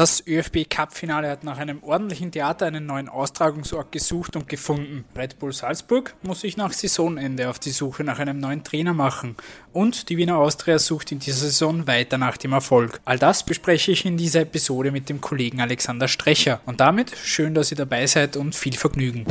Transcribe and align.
Das 0.00 0.26
ÖFB-Cup-Finale 0.26 1.28
hat 1.28 1.44
nach 1.44 1.58
einem 1.58 1.82
ordentlichen 1.82 2.32
Theater 2.32 2.64
einen 2.64 2.86
neuen 2.86 3.10
Austragungsort 3.10 3.92
gesucht 3.92 4.34
und 4.34 4.48
gefunden. 4.48 5.04
Red 5.14 5.38
Bull 5.38 5.52
Salzburg 5.52 6.14
muss 6.22 6.40
sich 6.40 6.56
nach 6.56 6.72
Saisonende 6.72 7.50
auf 7.50 7.58
die 7.58 7.68
Suche 7.68 8.02
nach 8.02 8.18
einem 8.18 8.38
neuen 8.38 8.64
Trainer 8.64 8.94
machen. 8.94 9.36
Und 9.74 10.08
die 10.08 10.16
Wiener 10.16 10.38
Austria 10.38 10.78
sucht 10.78 11.12
in 11.12 11.18
dieser 11.18 11.40
Saison 11.40 11.86
weiter 11.86 12.16
nach 12.16 12.38
dem 12.38 12.54
Erfolg. 12.54 12.98
All 13.04 13.18
das 13.18 13.44
bespreche 13.44 13.92
ich 13.92 14.06
in 14.06 14.16
dieser 14.16 14.40
Episode 14.40 14.90
mit 14.90 15.10
dem 15.10 15.20
Kollegen 15.20 15.60
Alexander 15.60 16.08
Strecher. 16.08 16.62
Und 16.64 16.80
damit 16.80 17.14
schön, 17.22 17.52
dass 17.52 17.70
ihr 17.70 17.76
dabei 17.76 18.06
seid 18.06 18.38
und 18.38 18.54
viel 18.54 18.78
Vergnügen. 18.78 19.26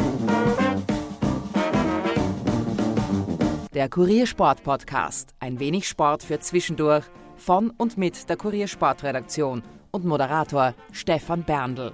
Der 3.73 3.89
Kuriersport 3.89 4.61
Podcast. 4.61 5.33
Ein 5.39 5.59
wenig 5.59 5.87
Sport 5.87 6.21
für 6.21 6.39
zwischendurch. 6.39 7.05
Von 7.37 7.71
und 7.71 7.97
mit 7.97 8.29
der 8.29 8.37
Kuriersportredaktion 8.37 9.63
und 9.91 10.05
Moderator 10.05 10.73
Stefan 10.91 11.43
Berndl. 11.43 11.93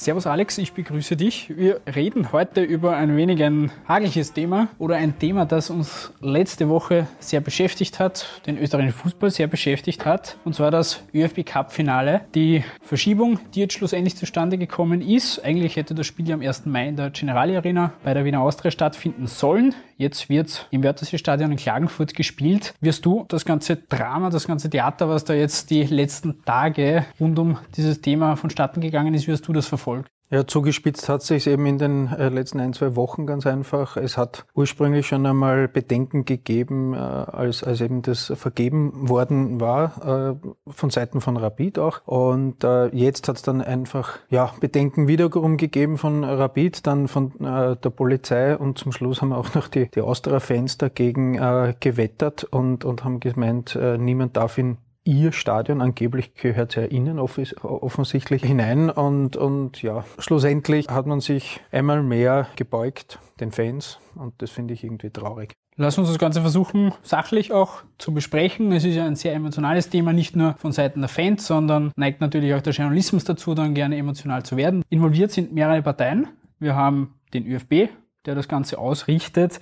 Servus 0.00 0.28
Alex, 0.28 0.58
ich 0.58 0.74
begrüße 0.74 1.16
dich. 1.16 1.52
Wir 1.56 1.80
reden 1.92 2.30
heute 2.30 2.62
über 2.62 2.96
ein 2.96 3.16
wenig 3.16 3.42
ein 3.42 3.72
hagliches 3.88 4.32
Thema 4.32 4.68
oder 4.78 4.94
ein 4.94 5.18
Thema, 5.18 5.44
das 5.44 5.70
uns 5.70 6.12
letzte 6.20 6.68
Woche 6.68 7.08
sehr 7.18 7.40
beschäftigt 7.40 7.98
hat, 7.98 8.24
den 8.46 8.58
österreichischen 8.58 8.96
Fußball 8.96 9.32
sehr 9.32 9.48
beschäftigt 9.48 10.06
hat, 10.06 10.36
und 10.44 10.54
zwar 10.54 10.70
das 10.70 11.02
ÖFB 11.12 11.44
Cup 11.44 11.72
Finale. 11.72 12.20
Die 12.36 12.62
Verschiebung, 12.80 13.40
die 13.56 13.60
jetzt 13.62 13.72
schlussendlich 13.72 14.16
zustande 14.16 14.56
gekommen 14.56 15.02
ist. 15.02 15.44
Eigentlich 15.44 15.74
hätte 15.74 15.96
das 15.96 16.06
Spiel 16.06 16.28
ja 16.28 16.36
am 16.36 16.42
1. 16.42 16.66
Mai 16.66 16.90
in 16.90 16.94
der 16.94 17.10
Generali 17.10 17.56
Arena 17.56 17.92
bei 18.04 18.14
der 18.14 18.24
Wiener 18.24 18.42
Austria 18.42 18.70
stattfinden 18.70 19.26
sollen. 19.26 19.74
Jetzt 19.96 20.28
wird 20.28 20.68
im 20.70 20.84
Wörthersee-Stadion 20.84 21.50
in 21.50 21.56
Klagenfurt 21.56 22.14
gespielt. 22.14 22.72
Wirst 22.80 23.04
du 23.04 23.24
das 23.26 23.44
ganze 23.44 23.74
Drama, 23.74 24.30
das 24.30 24.46
ganze 24.46 24.70
Theater, 24.70 25.08
was 25.08 25.24
da 25.24 25.34
jetzt 25.34 25.70
die 25.70 25.82
letzten 25.82 26.44
Tage 26.44 27.04
rund 27.18 27.36
um 27.40 27.58
dieses 27.76 28.00
Thema 28.00 28.36
vonstatten 28.36 28.80
gegangen 28.80 29.12
ist, 29.14 29.26
wirst 29.26 29.48
du 29.48 29.52
das 29.52 29.66
verfolgen? 29.66 29.87
Ja, 30.30 30.46
zugespitzt 30.46 31.08
hat 31.08 31.22
sich 31.22 31.46
eben 31.46 31.64
in 31.64 31.78
den 31.78 32.08
äh, 32.08 32.28
letzten 32.28 32.60
ein, 32.60 32.74
zwei 32.74 32.96
Wochen 32.96 33.26
ganz 33.26 33.46
einfach. 33.46 33.96
Es 33.96 34.18
hat 34.18 34.44
ursprünglich 34.54 35.06
schon 35.06 35.24
einmal 35.24 35.68
Bedenken 35.68 36.26
gegeben, 36.26 36.92
äh, 36.92 36.98
als, 36.98 37.64
als 37.64 37.80
eben 37.80 38.02
das 38.02 38.30
vergeben 38.36 39.08
worden 39.08 39.58
war, 39.58 40.36
äh, 40.36 40.70
von 40.70 40.90
Seiten 40.90 41.22
von 41.22 41.38
Rapid 41.38 41.78
auch. 41.78 42.06
Und 42.06 42.62
jetzt 42.92 43.28
hat 43.28 43.36
es 43.36 43.42
dann 43.42 43.62
einfach 43.62 44.18
ja, 44.28 44.52
Bedenken 44.60 45.08
wiederum 45.08 45.56
gegeben 45.56 45.96
von 45.96 46.24
Rapid, 46.24 46.86
dann 46.86 47.08
von 47.08 47.32
der 47.38 47.90
Polizei 47.90 48.56
und 48.56 48.78
zum 48.78 48.92
Schluss 48.92 49.22
haben 49.22 49.32
auch 49.32 49.54
noch 49.54 49.68
die, 49.68 49.90
die 49.90 50.00
Austria-Fans 50.00 50.78
dagegen 50.78 51.34
gewettert 51.80 52.44
und, 52.44 52.84
und 52.84 53.04
haben 53.04 53.20
gemeint, 53.20 53.78
niemand 53.98 54.36
darf 54.36 54.58
ihn 54.58 54.78
ihr 55.04 55.32
Stadion, 55.32 55.80
angeblich 55.80 56.34
gehört 56.34 56.76
ja 56.76 56.82
innen 56.82 57.18
offensichtlich 57.18 58.42
hinein 58.42 58.90
und, 58.90 59.36
und 59.36 59.82
ja, 59.82 60.04
schlussendlich 60.18 60.88
hat 60.88 61.06
man 61.06 61.20
sich 61.20 61.60
einmal 61.72 62.02
mehr 62.02 62.46
gebeugt 62.56 63.18
den 63.40 63.52
Fans 63.52 63.98
und 64.14 64.34
das 64.42 64.50
finde 64.50 64.74
ich 64.74 64.84
irgendwie 64.84 65.10
traurig. 65.10 65.54
Lass 65.80 65.96
uns 65.96 66.08
das 66.08 66.18
Ganze 66.18 66.40
versuchen, 66.40 66.92
sachlich 67.02 67.52
auch 67.52 67.84
zu 67.98 68.12
besprechen. 68.12 68.72
Es 68.72 68.84
ist 68.84 68.96
ja 68.96 69.06
ein 69.06 69.14
sehr 69.14 69.32
emotionales 69.32 69.90
Thema, 69.90 70.12
nicht 70.12 70.34
nur 70.34 70.54
von 70.54 70.72
Seiten 70.72 71.00
der 71.00 71.08
Fans, 71.08 71.46
sondern 71.46 71.92
neigt 71.94 72.20
natürlich 72.20 72.52
auch 72.54 72.60
der 72.60 72.72
Journalismus 72.72 73.22
dazu, 73.22 73.54
dann 73.54 73.74
gerne 73.74 73.96
emotional 73.96 74.42
zu 74.42 74.56
werden. 74.56 74.82
Involviert 74.88 75.30
sind 75.30 75.52
mehrere 75.52 75.80
Parteien. 75.82 76.26
Wir 76.58 76.74
haben 76.74 77.14
den 77.32 77.46
ÖFB, 77.46 77.90
der 78.26 78.34
das 78.34 78.48
Ganze 78.48 78.76
ausrichtet 78.76 79.60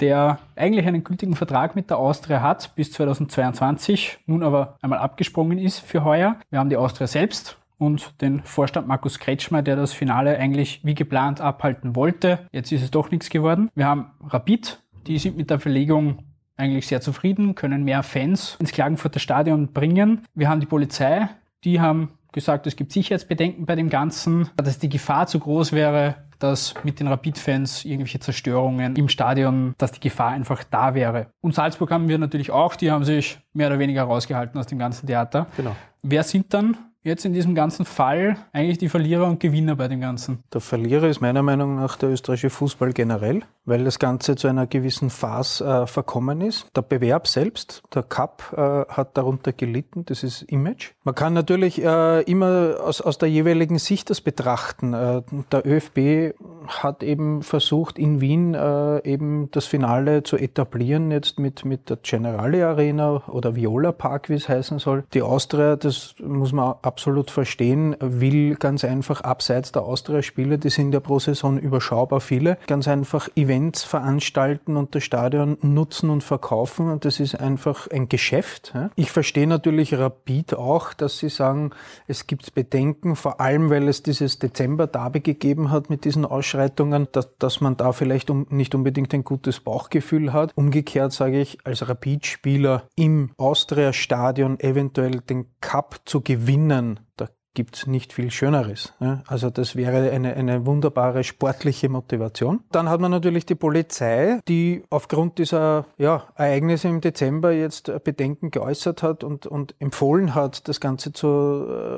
der 0.00 0.38
eigentlich 0.56 0.86
einen 0.86 1.04
gültigen 1.04 1.36
Vertrag 1.36 1.76
mit 1.76 1.90
der 1.90 1.98
Austria 1.98 2.42
hat 2.42 2.74
bis 2.74 2.92
2022, 2.92 4.18
nun 4.26 4.42
aber 4.42 4.76
einmal 4.82 4.98
abgesprungen 4.98 5.58
ist 5.58 5.78
für 5.78 6.04
heuer. 6.04 6.36
Wir 6.50 6.58
haben 6.58 6.70
die 6.70 6.76
Austria 6.76 7.06
selbst 7.06 7.58
und 7.78 8.20
den 8.20 8.42
Vorstand 8.42 8.88
Markus 8.88 9.18
Kretschmer, 9.18 9.62
der 9.62 9.76
das 9.76 9.92
Finale 9.92 10.38
eigentlich 10.38 10.80
wie 10.84 10.94
geplant 10.94 11.40
abhalten 11.40 11.96
wollte. 11.96 12.40
Jetzt 12.52 12.72
ist 12.72 12.82
es 12.82 12.90
doch 12.90 13.10
nichts 13.10 13.30
geworden. 13.30 13.70
Wir 13.74 13.86
haben 13.86 14.10
Rapid, 14.26 14.80
die 15.06 15.18
sind 15.18 15.36
mit 15.36 15.50
der 15.50 15.60
Verlegung 15.60 16.24
eigentlich 16.56 16.86
sehr 16.86 17.00
zufrieden, 17.00 17.54
können 17.54 17.84
mehr 17.84 18.02
Fans 18.02 18.56
ins 18.60 18.72
Klagenfurter 18.72 19.18
Stadion 19.18 19.72
bringen. 19.72 20.24
Wir 20.34 20.48
haben 20.48 20.60
die 20.60 20.66
Polizei, 20.66 21.28
die 21.64 21.80
haben 21.80 22.10
gesagt, 22.32 22.66
es 22.66 22.76
gibt 22.76 22.92
Sicherheitsbedenken 22.92 23.64
bei 23.64 23.76
dem 23.76 23.88
Ganzen, 23.88 24.50
dass 24.56 24.78
die 24.78 24.88
Gefahr 24.88 25.26
zu 25.26 25.38
groß 25.38 25.72
wäre, 25.72 26.16
dass 26.38 26.74
mit 26.84 27.00
den 27.00 27.08
Rapid-Fans 27.08 27.84
irgendwelche 27.84 28.20
Zerstörungen 28.20 28.96
im 28.96 29.08
Stadion, 29.08 29.74
dass 29.78 29.92
die 29.92 30.00
Gefahr 30.00 30.30
einfach 30.30 30.64
da 30.64 30.94
wäre. 30.94 31.26
Und 31.40 31.54
Salzburg 31.54 31.90
haben 31.90 32.08
wir 32.08 32.18
natürlich 32.18 32.50
auch, 32.50 32.76
die 32.76 32.90
haben 32.90 33.04
sich 33.04 33.38
mehr 33.52 33.68
oder 33.68 33.78
weniger 33.78 34.04
rausgehalten 34.04 34.58
aus 34.58 34.66
dem 34.66 34.78
ganzen 34.78 35.06
Theater. 35.06 35.46
Genau. 35.56 35.76
Wer 36.02 36.22
sind 36.22 36.52
dann 36.52 36.76
jetzt 37.04 37.24
in 37.24 37.32
diesem 37.32 37.54
ganzen 37.54 37.84
Fall 37.84 38.36
eigentlich 38.52 38.78
die 38.78 38.88
Verlierer 38.88 39.26
und 39.26 39.38
Gewinner 39.38 39.76
bei 39.76 39.88
dem 39.88 40.00
Ganzen? 40.00 40.42
Der 40.52 40.60
Verlierer 40.60 41.08
ist 41.08 41.20
meiner 41.20 41.42
Meinung 41.42 41.76
nach 41.76 41.96
der 41.96 42.10
österreichische 42.10 42.50
Fußball 42.50 42.92
generell, 42.92 43.42
weil 43.64 43.84
das 43.84 43.98
Ganze 43.98 44.36
zu 44.36 44.48
einer 44.48 44.66
gewissen 44.66 45.10
Phase 45.10 45.64
äh, 45.64 45.86
verkommen 45.86 46.40
ist. 46.40 46.66
Der 46.76 46.82
Bewerb 46.82 47.26
selbst, 47.26 47.82
der 47.94 48.02
Cup, 48.02 48.54
äh, 48.56 48.92
hat 48.92 49.16
darunter 49.16 49.52
gelitten, 49.52 50.04
das 50.04 50.22
ist 50.22 50.42
Image. 50.42 50.90
Man 51.04 51.14
kann 51.14 51.32
natürlich 51.32 51.82
äh, 51.82 52.22
immer 52.22 52.76
aus, 52.84 53.00
aus 53.00 53.18
der 53.18 53.30
jeweiligen 53.30 53.78
Sicht 53.78 54.10
das 54.10 54.20
betrachten. 54.20 54.92
Äh, 54.92 55.22
der 55.50 55.66
ÖFB 55.66 56.34
hat 56.66 57.02
eben 57.02 57.42
versucht, 57.42 57.98
in 57.98 58.20
Wien 58.20 58.54
äh, 58.54 58.98
eben 59.04 59.50
das 59.50 59.66
Finale 59.66 60.22
zu 60.22 60.36
etablieren, 60.36 61.10
jetzt 61.10 61.38
mit, 61.38 61.64
mit 61.64 61.90
der 61.90 61.98
Generali 62.02 62.62
Arena 62.62 63.22
oder 63.28 63.54
Viola 63.56 63.92
Park, 63.92 64.28
wie 64.28 64.34
es 64.34 64.48
heißen 64.48 64.78
soll. 64.78 65.04
Die 65.14 65.22
Austria, 65.22 65.76
das 65.76 66.14
muss 66.22 66.52
man 66.52 66.74
absolut 66.82 67.30
verstehen, 67.30 67.96
will 68.00 68.56
ganz 68.56 68.84
einfach 68.84 69.22
abseits 69.22 69.72
der 69.72 69.82
Austria-Spiele, 69.82 70.58
die 70.58 70.70
sind 70.70 70.92
ja 70.92 71.00
pro 71.00 71.18
Saison 71.18 71.58
überschaubar 71.58 72.20
viele, 72.20 72.58
ganz 72.66 72.88
einfach 72.88 73.28
Events 73.36 73.53
veranstalten 73.82 74.76
und 74.76 74.94
das 74.94 75.04
Stadion 75.04 75.58
nutzen 75.62 76.10
und 76.10 76.22
verkaufen. 76.22 76.90
Und 76.90 77.04
das 77.04 77.20
ist 77.20 77.34
einfach 77.34 77.88
ein 77.88 78.08
Geschäft. 78.08 78.74
Ich 78.96 79.10
verstehe 79.10 79.46
natürlich 79.46 79.94
Rapid 79.94 80.54
auch, 80.54 80.92
dass 80.94 81.18
sie 81.18 81.28
sagen, 81.28 81.70
es 82.06 82.26
gibt 82.26 82.54
Bedenken, 82.54 83.16
vor 83.16 83.40
allem 83.40 83.70
weil 83.70 83.88
es 83.88 84.02
dieses 84.02 84.38
Dezember-Derby 84.38 85.20
gegeben 85.20 85.70
hat 85.70 85.90
mit 85.90 86.04
diesen 86.04 86.24
Ausschreitungen, 86.24 87.08
dass, 87.12 87.36
dass 87.38 87.60
man 87.60 87.76
da 87.76 87.92
vielleicht 87.92 88.30
um, 88.30 88.46
nicht 88.50 88.74
unbedingt 88.74 89.14
ein 89.14 89.24
gutes 89.24 89.60
Bauchgefühl 89.60 90.32
hat. 90.32 90.52
Umgekehrt 90.56 91.12
sage 91.12 91.40
ich, 91.40 91.58
als 91.64 91.88
Rapid-Spieler 91.88 92.88
im 92.96 93.30
Austria-Stadion 93.36 94.60
eventuell 94.60 95.20
den 95.20 95.46
Cup 95.60 96.00
zu 96.04 96.20
gewinnen, 96.20 97.00
da 97.16 97.28
gibt 97.54 97.86
nicht 97.86 98.12
viel 98.12 98.30
Schöneres. 98.30 98.92
Also 99.26 99.48
das 99.48 99.76
wäre 99.76 100.10
eine, 100.10 100.34
eine 100.34 100.66
wunderbare 100.66 101.24
sportliche 101.24 101.88
Motivation. 101.88 102.60
Dann 102.72 102.88
hat 102.88 103.00
man 103.00 103.12
natürlich 103.12 103.46
die 103.46 103.54
Polizei, 103.54 104.40
die 104.48 104.82
aufgrund 104.90 105.38
dieser 105.38 105.86
ja, 105.96 106.24
Ereignisse 106.34 106.88
im 106.88 107.00
Dezember 107.00 107.52
jetzt 107.52 107.92
Bedenken 108.02 108.50
geäußert 108.50 109.02
hat 109.02 109.24
und, 109.24 109.46
und 109.46 109.74
empfohlen 109.78 110.34
hat, 110.34 110.68
das 110.68 110.80
Ganze 110.80 111.12
zu 111.12 111.28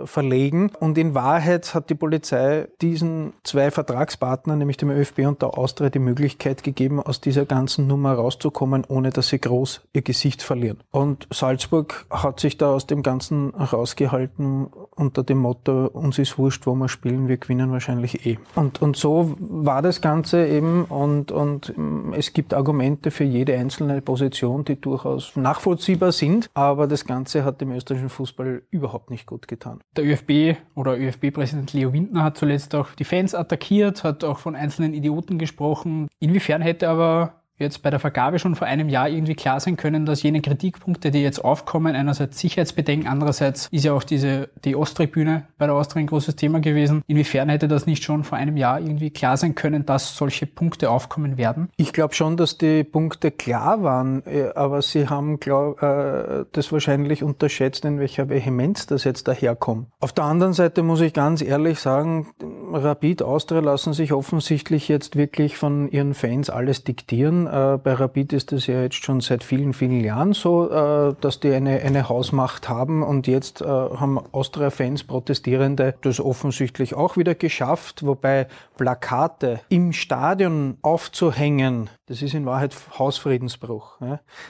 äh, 0.02 0.06
verlegen. 0.06 0.70
Und 0.78 0.98
in 0.98 1.14
Wahrheit 1.14 1.74
hat 1.74 1.88
die 1.88 1.94
Polizei 1.94 2.68
diesen 2.82 3.32
zwei 3.42 3.70
Vertragspartnern, 3.70 4.58
nämlich 4.58 4.76
dem 4.76 4.90
ÖFB 4.90 5.20
und 5.20 5.40
der 5.42 5.56
Austria, 5.56 5.88
die 5.88 5.98
Möglichkeit 5.98 6.62
gegeben, 6.62 7.00
aus 7.00 7.20
dieser 7.20 7.46
ganzen 7.46 7.86
Nummer 7.86 8.12
rauszukommen, 8.12 8.84
ohne 8.86 9.10
dass 9.10 9.28
sie 9.28 9.38
groß 9.38 9.82
ihr 9.94 10.02
Gesicht 10.02 10.42
verlieren. 10.42 10.80
Und 10.90 11.26
Salzburg 11.30 12.06
hat 12.10 12.40
sich 12.40 12.58
da 12.58 12.74
aus 12.74 12.86
dem 12.86 13.02
Ganzen 13.02 13.54
rausgehalten 13.54 14.66
unter 14.94 15.22
dem 15.22 15.45
Motto, 15.46 15.86
uns 15.86 16.18
ist 16.18 16.38
wurscht, 16.38 16.66
wo 16.66 16.74
wir 16.74 16.88
spielen, 16.88 17.28
wir 17.28 17.36
gewinnen 17.36 17.70
wahrscheinlich 17.70 18.26
eh. 18.26 18.38
Und, 18.56 18.82
und 18.82 18.96
so 18.96 19.36
war 19.38 19.80
das 19.80 20.00
Ganze 20.00 20.44
eben 20.46 20.84
und, 20.86 21.30
und 21.30 21.72
mm, 21.76 22.14
es 22.14 22.32
gibt 22.32 22.52
Argumente 22.52 23.12
für 23.12 23.22
jede 23.22 23.56
einzelne 23.56 24.02
Position, 24.02 24.64
die 24.64 24.80
durchaus 24.80 25.36
nachvollziehbar 25.36 26.10
sind, 26.10 26.50
aber 26.54 26.88
das 26.88 27.04
Ganze 27.04 27.44
hat 27.44 27.60
dem 27.60 27.70
österreichischen 27.70 28.08
Fußball 28.08 28.62
überhaupt 28.70 29.10
nicht 29.10 29.26
gut 29.26 29.46
getan. 29.46 29.80
Der 29.96 30.04
ÖFB 30.04 30.58
oder 30.74 30.98
ÖFB-Präsident 30.98 31.72
Leo 31.72 31.92
Windner 31.92 32.24
hat 32.24 32.36
zuletzt 32.36 32.74
auch 32.74 32.88
die 32.94 33.04
Fans 33.04 33.34
attackiert, 33.34 34.02
hat 34.02 34.24
auch 34.24 34.38
von 34.38 34.56
einzelnen 34.56 34.94
Idioten 34.94 35.38
gesprochen. 35.38 36.08
Inwiefern 36.18 36.60
hätte 36.60 36.88
aber 36.88 37.42
jetzt 37.58 37.82
bei 37.82 37.90
der 37.90 38.00
Vergabe 38.00 38.38
schon 38.38 38.54
vor 38.54 38.66
einem 38.66 38.88
Jahr 38.88 39.08
irgendwie 39.08 39.34
klar 39.34 39.60
sein 39.60 39.76
können, 39.76 40.06
dass 40.06 40.22
jene 40.22 40.40
Kritikpunkte, 40.40 41.10
die 41.10 41.22
jetzt 41.22 41.44
aufkommen, 41.44 41.94
einerseits 41.94 42.38
Sicherheitsbedenken, 42.38 43.08
andererseits 43.08 43.68
ist 43.70 43.84
ja 43.84 43.92
auch 43.92 44.02
diese, 44.02 44.50
die 44.64 44.76
Osttribüne 44.76 45.46
bei 45.58 45.66
der 45.66 45.74
Austria 45.74 46.00
ein 46.00 46.06
großes 46.06 46.36
Thema 46.36 46.60
gewesen. 46.60 47.02
Inwiefern 47.06 47.48
hätte 47.48 47.68
das 47.68 47.86
nicht 47.86 48.04
schon 48.04 48.24
vor 48.24 48.38
einem 48.38 48.56
Jahr 48.56 48.80
irgendwie 48.80 49.10
klar 49.10 49.36
sein 49.36 49.54
können, 49.54 49.86
dass 49.86 50.16
solche 50.16 50.46
Punkte 50.46 50.90
aufkommen 50.90 51.38
werden? 51.38 51.68
Ich 51.76 51.92
glaube 51.92 52.14
schon, 52.14 52.36
dass 52.36 52.58
die 52.58 52.84
Punkte 52.84 53.30
klar 53.30 53.82
waren, 53.82 54.22
äh, 54.26 54.50
aber 54.54 54.82
sie 54.82 55.08
haben 55.08 55.40
glaub, 55.40 55.82
äh, 55.82 56.44
das 56.52 56.72
wahrscheinlich 56.72 57.22
unterschätzt, 57.22 57.84
in 57.84 57.98
welcher 57.98 58.28
Vehemenz 58.28 58.86
das 58.86 59.04
jetzt 59.04 59.28
daherkommt. 59.28 59.88
Auf 60.00 60.12
der 60.12 60.24
anderen 60.24 60.52
Seite 60.52 60.82
muss 60.82 61.00
ich 61.00 61.12
ganz 61.12 61.42
ehrlich 61.42 61.80
sagen, 61.80 62.28
Rapid 62.72 63.22
Austria 63.22 63.60
lassen 63.60 63.92
sich 63.92 64.12
offensichtlich 64.12 64.88
jetzt 64.88 65.16
wirklich 65.16 65.56
von 65.56 65.90
ihren 65.90 66.14
Fans 66.14 66.50
alles 66.50 66.84
diktieren. 66.84 67.46
Äh, 67.46 67.78
bei 67.82 67.94
Rapid 67.94 68.32
ist 68.32 68.52
es 68.52 68.66
ja 68.66 68.82
jetzt 68.82 69.04
schon 69.04 69.20
seit 69.20 69.44
vielen, 69.44 69.72
vielen 69.72 70.00
Jahren 70.00 70.32
so, 70.32 70.70
äh, 70.70 71.14
dass 71.20 71.40
die 71.40 71.52
eine, 71.52 71.80
eine 71.80 72.08
Hausmacht 72.08 72.68
haben 72.68 73.02
und 73.02 73.26
jetzt 73.26 73.60
äh, 73.60 73.64
haben 73.64 74.18
Austria-Fans, 74.32 75.04
Protestierende, 75.04 75.94
das 76.02 76.20
offensichtlich 76.20 76.94
auch 76.94 77.16
wieder 77.16 77.34
geschafft, 77.34 78.04
wobei 78.06 78.48
Plakate 78.76 79.60
im 79.68 79.92
Stadion 79.92 80.78
aufzuhängen, 80.82 81.90
das 82.06 82.22
ist 82.22 82.34
in 82.34 82.46
Wahrheit 82.46 82.74
Hausfriedensbruch. 82.98 84.00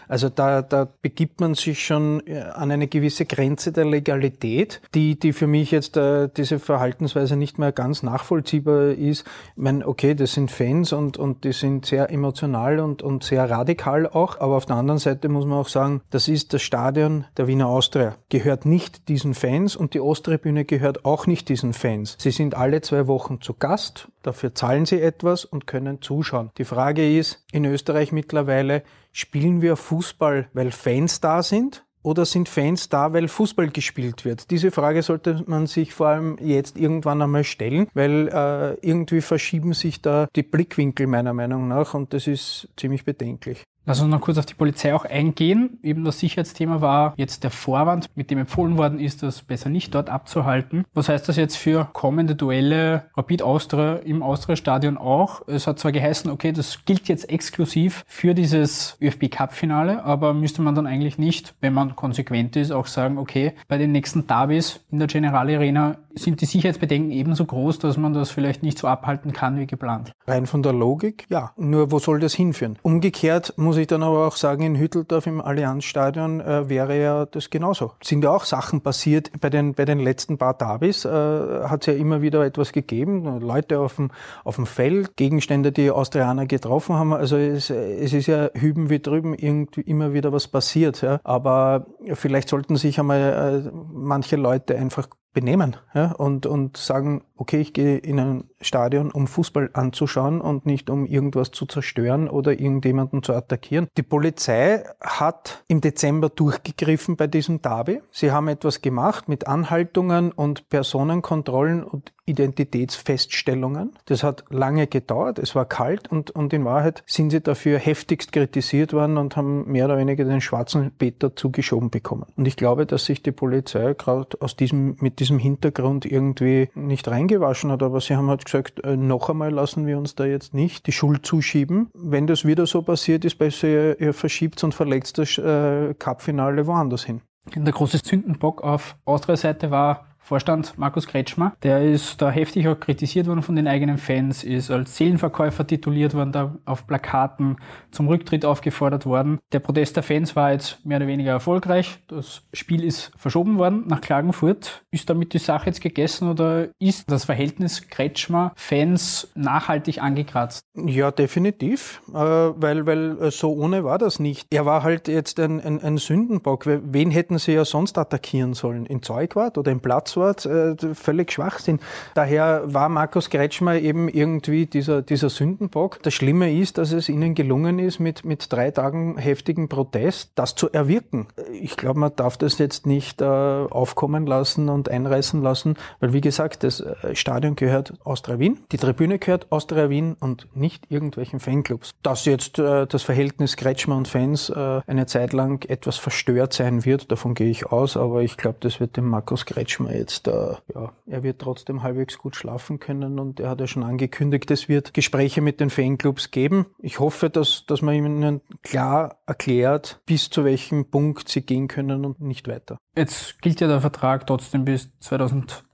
Also 0.09 0.29
da, 0.29 0.61
da 0.61 0.87
begibt 1.01 1.41
man 1.41 1.55
sich 1.55 1.85
schon 1.85 2.23
äh, 2.27 2.41
an 2.41 2.71
eine 2.71 2.87
gewisse 2.87 3.25
Grenze 3.25 3.73
der 3.73 3.87
Legalität, 3.87 4.83
die, 4.95 5.19
die 5.19 5.33
für 5.33 5.47
mich 5.47 5.71
jetzt 5.71 5.97
äh, 5.97 6.29
diese 6.29 6.59
Verhaltensweise 6.59 7.37
nicht 7.37 7.59
mehr 7.59 7.73
ganz 7.73 8.03
nachvollziehbar 8.03 8.91
ist. 8.91 9.27
Ich 9.57 9.63
meine, 9.63 9.89
okay, 9.89 10.15
das 10.15 10.35
sind 10.35 10.51
Fans 10.51 10.93
und, 10.93 11.17
und 11.17 11.45
die 11.45 11.53
sind 11.53 11.87
sehr 11.87 12.11
emotional 12.11 12.79
und, 12.79 13.03
und 13.03 13.25
sehr 13.25 13.49
radikal 13.49 14.07
auch, 14.07 14.39
aber 14.39 14.57
auf 14.57 14.67
der 14.67 14.77
anderen 14.77 14.99
Seite 14.99 15.31
muss 15.31 15.47
man 15.47 15.59
auch 15.59 15.69
sagen, 15.69 16.03
das 16.11 16.29
ist 16.29 16.53
das 16.53 16.61
Stadion 16.61 17.25
der 17.39 17.47
Wiener 17.47 17.69
Austria. 17.69 18.17
Gehört 18.29 18.67
nicht 18.67 19.09
diesen 19.09 19.33
Fans 19.33 19.77
und 19.77 19.95
die 19.95 20.01
Osttribüne 20.01 20.67
gehört 20.67 21.07
auch 21.07 21.27
nicht 21.27 21.49
diesen 21.49 21.73
Fans. 21.73 22.17
Sie 22.19 22.33
sind 22.33 22.55
alle 22.55 22.83
zwei 22.83 23.07
Wochen 23.07 23.41
zu 23.41 23.55
Gast, 23.55 24.09
dafür 24.27 24.55
zahlen 24.55 24.87
sie 24.87 25.01
etwas 25.01 25.45
und 25.45 25.67
können 25.67 26.03
zuschauen. 26.03 26.51
Die 26.59 26.65
Frage 26.65 27.19
ist, 27.19 27.45
in 27.53 27.65
Österreich 27.65 28.13
mittlerweile, 28.13 28.83
spielen 29.13 29.63
wir 29.63 29.77
Fußball, 29.77 30.49
weil 30.53 30.73
Fans 30.73 31.21
da 31.21 31.43
sind? 31.43 31.85
Oder 32.03 32.25
sind 32.25 32.49
Fans 32.49 32.89
da, 32.89 33.13
weil 33.13 33.27
Fußball 33.27 33.69
gespielt 33.71 34.25
wird? 34.25 34.53
Diese 34.53 34.71
Frage 34.71 35.03
sollte 35.03 35.43
man 35.49 35.67
sich 35.67 35.93
vor 35.93 36.07
allem 36.07 36.39
jetzt 36.41 36.79
irgendwann 36.79 37.21
einmal 37.21 37.43
stellen, 37.43 37.89
weil 37.95 38.29
äh, 38.29 38.75
irgendwie 38.87 39.21
verschieben 39.21 39.73
sich 39.73 40.03
da 40.03 40.29
die 40.37 40.45
Blickwinkel 40.45 41.09
meiner 41.09 41.33
Meinung 41.33 41.67
nach 41.67 41.95
und 41.95 42.13
das 42.13 42.29
ist 42.29 42.69
ziemlich 42.77 43.05
bedenklich. 43.05 43.65
Lass 43.89 44.01
uns 44.01 44.11
noch 44.11 44.21
kurz 44.21 44.37
auf 44.37 44.47
die 44.47 44.55
Polizei 44.55 44.93
auch 44.93 45.05
eingehen. 45.05 45.79
Eben 45.81 46.03
das 46.03 46.19
Sicherheitsthema 46.19 46.81
war 46.81 47.15
jetzt 47.17 47.45
der 47.45 47.53
Vorwand, 47.53 48.11
mit 48.17 48.33
dem 48.33 48.39
empfohlen 48.39 48.77
worden 48.77 48.99
ist, 48.99 49.23
das 49.23 49.43
besser 49.43 49.69
nicht 49.69 49.95
dort 49.95 50.11
abzuhalten. 50.11 50.85
Was 50.93 51.09
heißt 51.09 51.29
das 51.29 51.37
jetzt 51.37 51.57
für 51.57 51.89
kommende 51.93 52.35
Duelle 52.35 53.05
Rapid 53.17 53.43
Austria 53.43 53.95
im 53.99 54.25
Austria-Stadion 54.25 54.99
auch? 54.99 55.47
Es 55.47 55.69
hat 55.69 55.79
zwar 55.79 55.93
geheißen, 55.93 56.33
okay, 56.33 56.51
das 56.51 56.85
gilt 56.85 57.07
jetzt 57.07 57.31
exklusiv 57.31 58.05
für 58.09 58.35
dieses 58.35 58.99
ÖFB 59.01 59.31
Cup-Finale, 59.31 60.03
aber 60.05 60.35
müsste 60.35 60.63
man 60.63 60.75
dann 60.75 60.89
eigentlich 60.89 61.17
nicht, 61.17 61.55
wenn 61.61 61.73
man 61.73 61.95
konsequent 61.95 62.57
ist, 62.57 62.73
auch 62.73 62.87
sagen, 62.87 63.19
okay, 63.19 63.53
bei 63.69 63.79
den 63.79 63.93
nächsten 63.93 64.27
Derbys 64.27 64.81
in 64.91 64.99
der 64.99 65.07
General 65.07 65.49
Arena 65.49 65.99
sind 66.17 66.41
die 66.41 66.47
Sicherheitsbedenken 66.47 67.13
ebenso 67.13 67.45
groß, 67.45 67.79
dass 67.79 67.97
man 67.97 68.15
das 68.15 68.31
vielleicht 68.31 68.63
nicht 68.63 68.79
so 68.79 68.89
abhalten 68.89 69.33
kann 69.33 69.59
wie 69.59 69.67
geplant? 69.67 70.13
Rein 70.27 70.47
von 70.47 70.63
der 70.63 70.73
Logik, 70.73 71.27
ja. 71.29 71.53
Nur 71.57 71.93
wo 71.93 71.99
soll 71.99 72.19
das 72.19 72.35
hinführen? 72.35 72.79
Umgekehrt 72.83 73.55
muss 73.57 73.76
ich 73.77 73.87
dann 73.87 74.03
aber 74.03 74.27
auch 74.27 74.37
sagen, 74.37 74.63
in 74.63 74.77
Hütteldorf 74.77 75.27
im 75.27 75.41
Allianzstadion 75.41 76.41
äh, 76.41 76.69
wäre 76.69 77.01
ja 77.01 77.27
das 77.27 77.51
genauso. 77.51 77.93
Sind 78.03 78.25
ja 78.25 78.31
auch 78.31 78.45
Sachen 78.45 78.81
passiert 78.81 79.31
bei 79.41 79.51
den, 79.51 79.75
bei 79.75 79.85
den 79.85 79.99
letzten 79.99 80.39
paar 80.39 80.55
Derbys. 80.55 81.05
Äh, 81.05 81.09
hat 81.11 81.83
es 81.83 81.87
ja 81.87 81.95
immer 81.95 82.23
wieder 82.23 82.45
etwas 82.45 82.73
gegeben. 82.73 83.41
Leute 83.41 83.81
auf 83.81 83.97
dem, 83.97 84.11
auf 84.45 84.57
dem 84.57 84.67
Feld, 84.67 85.17
Gegenstände, 85.17 85.73
die 85.73 85.91
Austrianer 85.91 86.47
getroffen 86.47 86.97
haben. 86.97 87.13
Also 87.13 87.37
es, 87.37 87.71
es 87.71 88.13
ist 88.13 88.27
ja 88.27 88.51
hüben 88.55 88.91
wie 88.91 89.01
drüben 89.01 89.35
irgendwie 89.35 89.83
immer 89.83 90.13
wieder 90.13 90.33
was 90.33 90.49
passiert. 90.49 91.03
Ja. 91.03 91.21
Aber 91.25 91.87
vielleicht 92.15 92.49
sollten 92.49 92.77
sich 92.77 92.99
einmal 92.99 93.65
äh, 93.67 93.71
manche 93.93 94.37
Leute 94.37 94.77
einfach 94.77 95.09
benehmen 95.37 95.77
ja, 95.93 96.13
und, 96.13 96.47
und 96.47 96.79
sagen, 96.79 97.23
okay, 97.37 97.61
ich 97.61 97.73
gehe 97.73 97.99
in 97.99 98.19
ein 98.19 98.45
Stadion, 98.61 99.11
um 99.11 99.27
Fußball 99.27 99.71
anzuschauen 99.73 100.41
und 100.41 100.67
nicht 100.67 100.91
um 100.91 101.07
irgendwas 101.07 101.51
zu 101.51 101.67
zerstören 101.67 102.29
oder 102.29 102.53
irgendjemanden 102.53 103.23
zu 103.23 103.35
attackieren. 103.35 103.89
Die 103.97 104.03
Polizei 104.03 104.83
hat 105.01 105.65
im 105.69 105.81
Dezember 105.81 106.29
durchgegriffen 106.29 107.17
bei 107.17 107.27
diesem 107.27 107.63
Derby. 107.63 108.01
Sie 108.11 108.33
haben 108.33 108.49
etwas 108.49 108.83
gemacht 108.83 109.29
mit 109.29 109.47
Anhaltungen 109.47 110.33
und 110.33 110.69
Personenkontrollen 110.69 111.85
und 111.85 112.13
Identitätsfeststellungen. 112.27 113.93
Das 114.07 114.23
hat 114.23 114.45
lange 114.51 114.89
gedauert, 114.89 115.39
es 115.39 115.55
war 115.55 115.65
kalt 115.65 116.11
und, 116.11 116.33
und 116.33 116.53
in 116.53 116.65
Wahrheit 116.65 117.05
sind 117.07 117.31
sie 117.31 117.41
dafür 117.41 117.79
heftigst 117.79 118.33
kritisiert 118.33 118.93
worden 118.93 119.17
und 119.17 119.37
haben 119.37 119.71
mehr 119.71 119.85
oder 119.87 119.97
weniger 119.97 120.25
den 120.25 120.41
schwarzen 120.41 120.91
Peter 120.99 121.37
zugeschoben 121.37 121.91
bekommen. 121.91 122.27
Und 122.37 122.49
ich 122.49 122.57
glaube, 122.57 122.85
dass 122.85 123.05
sich 123.05 123.23
die 123.23 123.33
Polizei 123.33 123.95
gerade 123.95 124.37
aus 124.41 124.57
diesem, 124.57 124.97
mit 125.01 125.21
diesem 125.21 125.39
Hintergrund 125.39 126.05
irgendwie 126.05 126.69
nicht 126.75 127.07
reingewaschen 127.27 127.71
hat, 127.71 127.83
aber 127.83 128.01
sie 128.01 128.17
haben 128.17 128.29
halt 128.29 128.45
gesagt, 128.45 128.85
äh, 128.85 128.97
noch 128.97 129.29
einmal 129.29 129.51
lassen 129.51 129.87
wir 129.87 129.99
uns 129.99 130.15
da 130.15 130.25
jetzt 130.25 130.55
nicht 130.55 130.87
die 130.87 130.93
Schuld 130.93 131.27
zuschieben. 131.27 131.91
Wenn 131.95 132.27
das 132.27 132.45
wieder 132.45 132.67
so 132.67 132.83
passiert 132.83 133.25
ist, 133.25 133.39
besser 133.39 133.69
ihr, 133.69 134.01
ihr 134.01 134.15
verschiebt 134.15 134.63
und 134.65 134.75
verlegt 134.75 135.19
das 135.19 135.39
äh, 135.39 135.95
Cup-Finale 135.95 136.67
woanders 136.67 137.05
hin. 137.05 137.23
Der 137.55 137.73
große 137.73 138.03
Zündenbock 138.03 138.63
auf 138.63 138.97
Austria-Seite 139.05 139.71
war 139.71 140.07
Vorstand 140.27 140.77
Markus 140.77 141.07
Kretschmer. 141.07 141.55
Der 141.63 141.83
ist 141.83 142.21
da 142.21 142.31
heftig 142.31 142.67
auch 142.67 142.81
kritisiert 142.81 143.29
worden 143.29 143.43
von 143.43 143.55
den 143.55 143.69
eigenen 143.69 143.97
Fans, 143.97 144.43
ist 144.43 144.73
als 144.73 144.97
Seelenverkäufer 144.97 145.65
tituliert 145.65 146.15
worden, 146.15 146.33
da 146.33 146.57
auf 146.65 146.89
Plakaten 146.89 147.59
zum 147.93 148.09
Rücktritt 148.09 148.45
aufgefordert 148.45 149.07
worden. 149.07 149.39
Der 149.53 149.61
Protest 149.61 149.95
der 149.95 150.03
Fans 150.03 150.35
war 150.35 150.51
jetzt 150.51 150.85
mehr 150.85 150.97
oder 150.97 151.07
weniger 151.07 151.31
erfolgreich. 151.31 152.01
Das 152.09 152.43
Spiel 152.53 152.83
ist 152.83 153.13
verschoben 153.17 153.57
worden 153.57 153.85
nach 153.87 154.01
Klagenfurt. 154.01 154.83
Ist 154.91 155.09
damit 155.09 155.33
die 155.33 155.39
Sache 155.39 155.67
jetzt 155.67 155.81
gegessen 155.81 156.29
oder 156.29 156.71
ist 156.81 157.09
das 157.09 157.25
Verhältnis 157.25 157.87
Kretschmer-Fans 157.87 159.31
nachhaltig 159.37 160.03
angekratzt? 160.03 160.65
Ja, 160.75 161.13
definitiv, 161.13 162.03
äh, 162.09 162.15
weil, 162.15 162.85
weil 162.85 163.17
äh, 163.23 163.31
so 163.31 163.53
ohne 163.53 163.85
war 163.85 163.99
das 163.99 164.19
nicht. 164.19 164.49
Er 164.51 164.67
war 164.67 164.83
halt 164.83 165.07
jetzt 165.07 165.39
ein, 165.39 165.61
ein, 165.61 165.81
ein 165.81 165.99
Sündenbock. 165.99 166.67
Wen 166.67 167.13
hätten 167.13 167.39
sie 167.39 167.53
ja 167.53 167.65
sonst 167.65 167.97
attackieren 167.97 168.55
sollen? 168.55 168.87
In 168.87 169.05
Zeugwart 169.05 169.57
oder 169.57 169.71
im 169.71 169.79
Platz? 169.79 170.16
Passwort, 170.17 170.47
äh, 170.47 170.95
völlig 170.95 171.33
Schwachsinn. 171.33 171.79
Daher 172.15 172.63
war 172.65 172.89
Markus 172.89 173.29
Kretschmer 173.29 173.75
eben 173.77 174.09
irgendwie 174.09 174.67
dieser, 174.67 175.03
dieser 175.03 175.29
Sündenbock. 175.29 176.03
Das 176.03 176.15
Schlimme 176.15 176.53
ist, 176.59 176.79
dass 176.79 176.93
es 176.93 177.09
ihnen 177.09 177.35
gelungen 177.35 177.79
ist, 177.79 178.01
mit, 178.01 178.25
mit 178.25 178.51
drei 178.51 178.71
Tagen 178.71 179.19
heftigen 179.19 179.69
Protest 179.69 180.31
das 180.35 180.55
zu 180.55 180.71
erwirken. 180.71 181.27
Ich 181.53 181.77
glaube, 181.77 182.01
man 182.01 182.13
darf 182.17 182.37
das 182.37 182.59
jetzt 182.59 182.87
nicht 182.87 183.21
äh, 183.21 183.25
aufkommen 183.25 184.27
lassen 184.27 184.69
und 184.69 184.89
einreißen 184.89 185.43
lassen, 185.43 185.75
weil 186.01 186.13
wie 186.13 186.21
gesagt, 186.21 186.65
das 186.65 186.81
äh, 186.81 187.15
Stadion 187.15 187.57
gehört 187.57 187.93
Austria 188.05 188.39
Wien, 188.39 188.61
die 188.73 188.79
Tribüne 188.79 189.19
gehört 189.19 189.47
Austria 189.51 189.91
Wien 189.91 190.17
und 190.19 190.49
nicht 190.57 190.85
irgendwelchen 190.91 191.41
Fanclubs. 191.41 191.91
Dass 192.03 192.25
jetzt 192.25 192.59
äh, 192.59 192.87
das 192.87 193.03
Verhältnis 193.03 193.57
Kretschmer 193.57 193.97
und 193.97 194.09
Fans 194.09 194.49
äh, 194.49 194.81
eine 194.87 195.07
Zeit 195.07 195.33
lang 195.33 195.69
etwas 195.69 195.97
verstört 195.97 196.55
sein 196.55 196.85
wird, 196.85 197.11
davon 197.13 197.35
gehe 197.35 197.51
ich 197.51 197.67
aus, 197.67 197.97
aber 197.97 198.23
ich 198.23 198.37
glaube, 198.37 198.59
das 198.61 198.81
wird 198.81 198.97
dem 198.97 199.09
Markus 199.09 199.45
Kretschmer 199.45 199.95
jetzt 199.95 200.06
jetzt, 200.07 200.29
äh, 200.29 200.55
ja, 200.75 200.93
er 201.07 201.23
wird 201.25 201.41
trotzdem 201.41 201.83
halbwegs 201.83 202.19
gut 202.19 202.37
schlafen 202.37 202.79
können 202.79 203.19
und 203.19 203.41
er 203.41 203.51
hat 203.51 203.61
ja 203.61 203.67
schon 203.67 203.83
angekündigt, 203.83 204.51
es 204.53 204.69
wird 204.69 204.95
Gespräche 204.95 205.41
mit 205.41 205.59
den 205.59 205.71
Fanclubs 205.71 206.31
geben. 206.31 206.67
Ich 206.79 207.01
hoffe, 207.01 207.29
dass, 207.29 207.65
dass 207.67 207.83
man 207.83 207.95
ihnen 207.95 208.41
klar 208.63 209.17
erklärt, 209.27 210.01
bis 210.07 210.31
zu 210.31 210.45
welchem 210.45 210.89
Punkt 210.91 211.29
sie 211.29 211.43
gehen 211.43 211.67
können 211.67 212.05
und 212.05 212.21
nicht 212.21 212.47
weiter. 212.47 212.79
Jetzt 212.97 213.43
gilt 213.43 213.61
ja 213.61 213.67
der 213.67 213.81
Vertrag 213.81 214.27
trotzdem 214.27 214.65
bis 214.65 214.91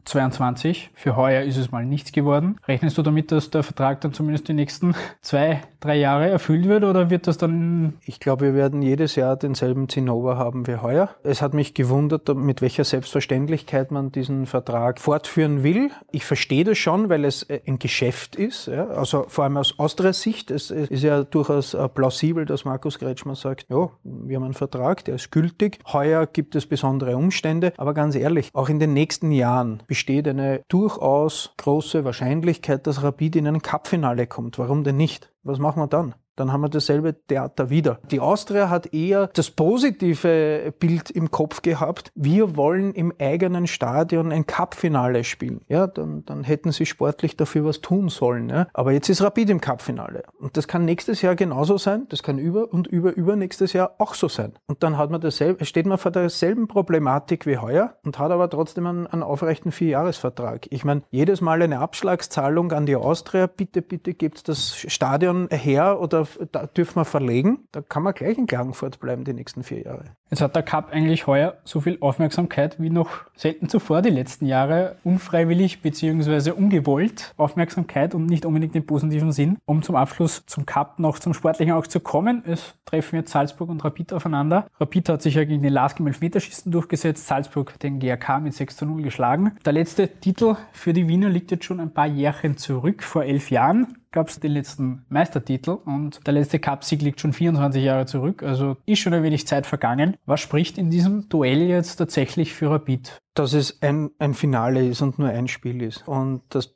2022. 0.05 0.91
Für 0.95 1.17
heuer 1.17 1.43
ist 1.43 1.57
es 1.57 1.71
mal 1.71 1.85
nichts 1.85 2.13
geworden. 2.13 2.57
Rechnest 2.67 2.99
du 2.99 3.03
damit, 3.03 3.33
dass 3.33 3.51
der 3.51 3.63
Vertrag 3.63 4.01
dann 4.01 4.13
zumindest 4.13 4.49
die 4.49 4.55
nächsten 4.55 4.95
zwei, 5.21 5.63
drei 5.81 5.97
Jahre 5.97 6.29
erfüllt 6.29 6.67
wird 6.67 6.85
oder 6.85 7.11
wird 7.11 7.27
das 7.27 7.39
dann? 7.39 7.95
Ich 8.05 8.21
glaube, 8.21 8.47
wir 8.47 8.55
werden 8.55 8.83
jedes 8.83 9.17
Jahr 9.17 9.37
denselben 9.37 9.89
Zinnober 9.89 10.37
haben 10.37 10.67
wie 10.67 10.77
heuer. 10.77 11.11
Es 11.23 11.43
hat 11.43 11.55
mich 11.55 11.75
gewundert, 11.75 12.35
mit 12.35 12.63
welcher 12.63 12.85
Selbstverständlichkeit 12.85 13.91
man 13.91 14.13
diesen 14.13 14.47
Vertrag 14.47 15.01
fortführen 15.01 15.63
will. 15.63 15.91
Ich 16.11 16.25
verstehe 16.25 16.65
das 16.65 16.79
schon, 16.79 17.09
weil 17.09 17.25
es 17.25 17.45
äh, 17.45 17.61
ein 17.67 17.79
Geschäft 17.79 18.37
ist. 18.37 18.67
Ja? 18.67 18.89
Also 18.89 19.27
vor 19.29 19.45
allem 19.45 19.57
aus 19.57 19.79
Austrias 19.79 20.23
Sicht. 20.23 20.51
Es 20.51 20.71
ist 20.71 21.03
ja 21.03 21.25
durchaus 21.25 21.75
äh, 21.75 21.89
plausibel, 21.89 22.45
dass 22.47 22.65
Markus 22.65 22.99
Kretschmer 22.99 23.35
sagt, 23.35 23.67
ja, 23.69 23.91
wir 24.05 24.37
haben 24.37 24.45
einen 24.45 24.55
Vertrag, 24.55 25.05
der 25.05 25.17
ist 25.17 25.31
gültig. 25.31 25.79
Heuer 25.93 26.27
gibt 26.27 26.55
es 26.55 26.67
besondere 26.67 27.17
Umstände. 27.17 27.73
Aber 27.77 27.95
ganz 27.95 28.15
ehrlich, 28.15 28.51
auch 28.53 28.69
in 28.69 28.79
den 28.79 28.93
nächsten 28.93 29.33
Jahren 29.33 29.83
besteht 29.93 30.27
eine 30.27 30.65
durchaus 30.69 31.53
große 31.59 32.03
Wahrscheinlichkeit, 32.07 32.87
dass 32.87 33.03
Rapid 33.03 33.37
in 33.37 33.47
ein 33.47 33.61
Cup-Finale 33.61 34.27
kommt. 34.27 34.59
Warum 34.59 34.85
denn 34.85 34.97
nicht? 34.97 35.35
Was 35.43 35.59
machen 35.59 35.83
wir 35.83 35.87
dann? 35.87 36.15
Dann 36.37 36.53
haben 36.53 36.62
wir 36.62 36.69
dasselbe 36.69 37.15
Theater 37.27 37.71
wieder. 37.71 37.99
Die 38.11 38.21
Austria 38.21 38.71
hat 38.71 38.93
eher 38.95 39.29
das 39.29 39.51
positive 39.51 40.73
Bild 40.79 41.11
im 41.11 41.31
Kopf 41.31 41.62
gehabt. 41.62 42.11
Wir 42.15 42.57
wollen 42.57 42.95
im 42.95 43.12
eigenen 43.19 43.67
Stadion 43.67 44.33
ein 44.33 44.47
Cup-Finale 44.47 45.25
spielen. 45.25 45.61
Ja, 45.69 45.87
dann, 45.87 46.25
dann 46.25 46.45
hätten 46.45 46.73
sie 46.73 46.87
sportlich 46.87 47.37
dafür 47.37 47.65
was 47.65 47.81
tun 47.81 48.09
sollen. 48.09 48.49
Ja. 48.49 48.67
Aber 48.73 48.93
jetzt 48.93 49.09
ist 49.09 49.23
Rapid 49.23 49.51
im 49.51 49.61
Cup-Finale. 49.61 50.23
Und 50.39 50.57
das 50.57 50.69
kann 50.69 50.85
nächstes 50.85 51.23
Jahr 51.23 51.37
genauso 51.37 51.79
sein. 51.79 52.07
Das 52.09 52.23
kann 52.23 52.39
über 52.39 52.73
und 52.73 52.87
über 52.87 53.12
übernächstes 53.15 53.73
Jahr 53.73 53.95
auch 53.99 54.15
so 54.15 54.29
sein. 54.29 54.55
Und 54.67 54.83
dann 54.83 54.99
hat 54.99 55.11
man 55.11 55.21
dasselbe, 55.21 55.65
steht 55.65 55.87
man 55.87 55.99
vor 55.99 56.11
derselben 56.11 56.69
Problematik 56.69 57.47
wie 57.47 57.59
heuer 57.59 57.97
und 58.05 58.19
hat 58.19 58.31
aber 58.31 58.49
trotzdem 58.49 58.87
einen, 58.87 59.07
einen 59.07 59.23
aufrechten 59.23 59.73
Vierjahresvertrag. 59.73 60.67
Ich 60.71 60.85
meine, 60.85 61.03
jedes 61.11 61.41
Mal 61.41 61.62
eine 61.62 61.79
Abschlagszahlung 61.79 62.73
an 62.73 62.87
die 62.87 62.97
Austria. 62.97 63.47
Bitte, 63.47 63.83
bitte 63.83 64.15
gebt 64.15 64.49
das 64.49 64.77
Stadion 64.77 65.49
her 65.51 66.01
oder 66.01 66.22
da 66.52 66.67
dürfen 66.67 66.97
wir 66.97 67.05
verlegen. 67.05 67.69
Da 67.73 67.83
kann 67.83 68.02
man 68.02 68.14
gleich 68.14 68.38
in 68.38 68.47
Klagenfurt 68.47 69.00
bleiben 69.00 69.25
die 69.25 69.33
nächsten 69.33 69.62
vier 69.62 69.83
Jahre. 69.83 70.05
Jetzt 70.31 70.41
hat 70.41 70.57
der 70.57 70.62
Cup 70.62 70.91
eigentlich 70.93 71.26
heuer 71.26 71.59
so 71.64 71.81
viel 71.81 71.99
Aufmerksamkeit 72.00 72.81
wie 72.81 72.91
noch 72.91 73.11
selten 73.37 73.69
zuvor 73.69 74.00
die 74.02 74.11
letzten 74.11 74.47
Jahre. 74.47 74.97
Unfreiwillig 75.05 75.83
bzw. 75.83 76.52
ungewollt 76.52 77.35
Aufmerksamkeit 77.37 78.14
und 78.14 78.26
nicht 78.26 78.47
unbedingt 78.47 78.75
im 78.75 78.87
positiven 78.87 79.33
Sinn. 79.33 79.59
Um 79.67 79.83
zum 79.83 79.95
Abschluss 79.95 80.45
zum 80.47 80.64
Cup 80.64 80.99
noch 80.99 81.19
zum 81.19 81.35
Sportlichen 81.35 81.75
auch 81.75 81.87
zu 81.87 82.00
kommen. 82.00 82.43
Es 82.47 82.75
treffen 82.87 83.17
jetzt 83.17 83.33
Salzburg 83.33 83.69
und 83.69 83.85
Rapid 83.85 84.12
aufeinander. 84.14 84.67
Rapid 84.81 85.11
hat 85.11 85.23
sich 85.23 85.35
ja 85.35 85.45
gegen 85.45 85.62
den 85.62 85.73
Lask 85.73 86.00
im 86.00 86.07
Elfmeterschießen 86.07 86.73
durchgesetzt. 86.73 87.26
Salzburg 87.26 87.79
den 87.81 87.99
GRK 87.99 88.41
mit 88.41 88.55
6 88.55 88.76
zu 88.76 88.87
0 88.87 89.02
geschlagen. 89.02 89.52
Der 89.64 89.73
letzte 89.73 90.09
Titel 90.09 90.57
für 90.73 90.93
die 90.93 91.09
Wiener 91.09 91.29
liegt 91.29 91.50
jetzt 91.50 91.64
schon 91.64 91.81
ein 91.81 91.93
paar 91.93 92.07
Jährchen 92.07 92.57
zurück, 92.57 93.02
vor 93.02 93.25
elf 93.25 93.50
Jahren 93.50 94.02
gab 94.12 94.28
es 94.28 94.38
den 94.38 94.52
letzten 94.52 95.04
Meistertitel 95.09 95.71
und 95.71 96.26
der 96.26 96.35
letzte 96.35 96.59
Cupsieg 96.59 97.02
liegt 97.02 97.21
schon 97.21 97.33
24 97.33 97.83
Jahre 97.83 98.07
zurück, 98.07 98.42
also 98.42 98.76
ist 98.87 99.00
schon 99.00 99.14
ein 99.14 99.23
wenig 99.23 99.47
Zeit 99.47 99.66
vergangen. 99.66 100.16
Was 100.26 100.40
spricht 100.40 100.78
in 100.78 100.90
diesem 100.90 101.28
Duell 101.28 101.62
jetzt 101.62 101.97
tatsächlich 101.97 102.52
für 102.52 102.71
Rapid? 102.71 103.19
Dass 103.35 103.54
es 103.54 103.81
ein, 103.83 104.11
ein 104.19 104.35
Finale 104.35 104.87
ist 104.87 105.00
und 105.00 105.19
nur 105.19 105.28
ein 105.28 105.49
Spiel 105.49 105.83
ist 105.83 106.07
und 106.07 106.42
das 106.50 106.75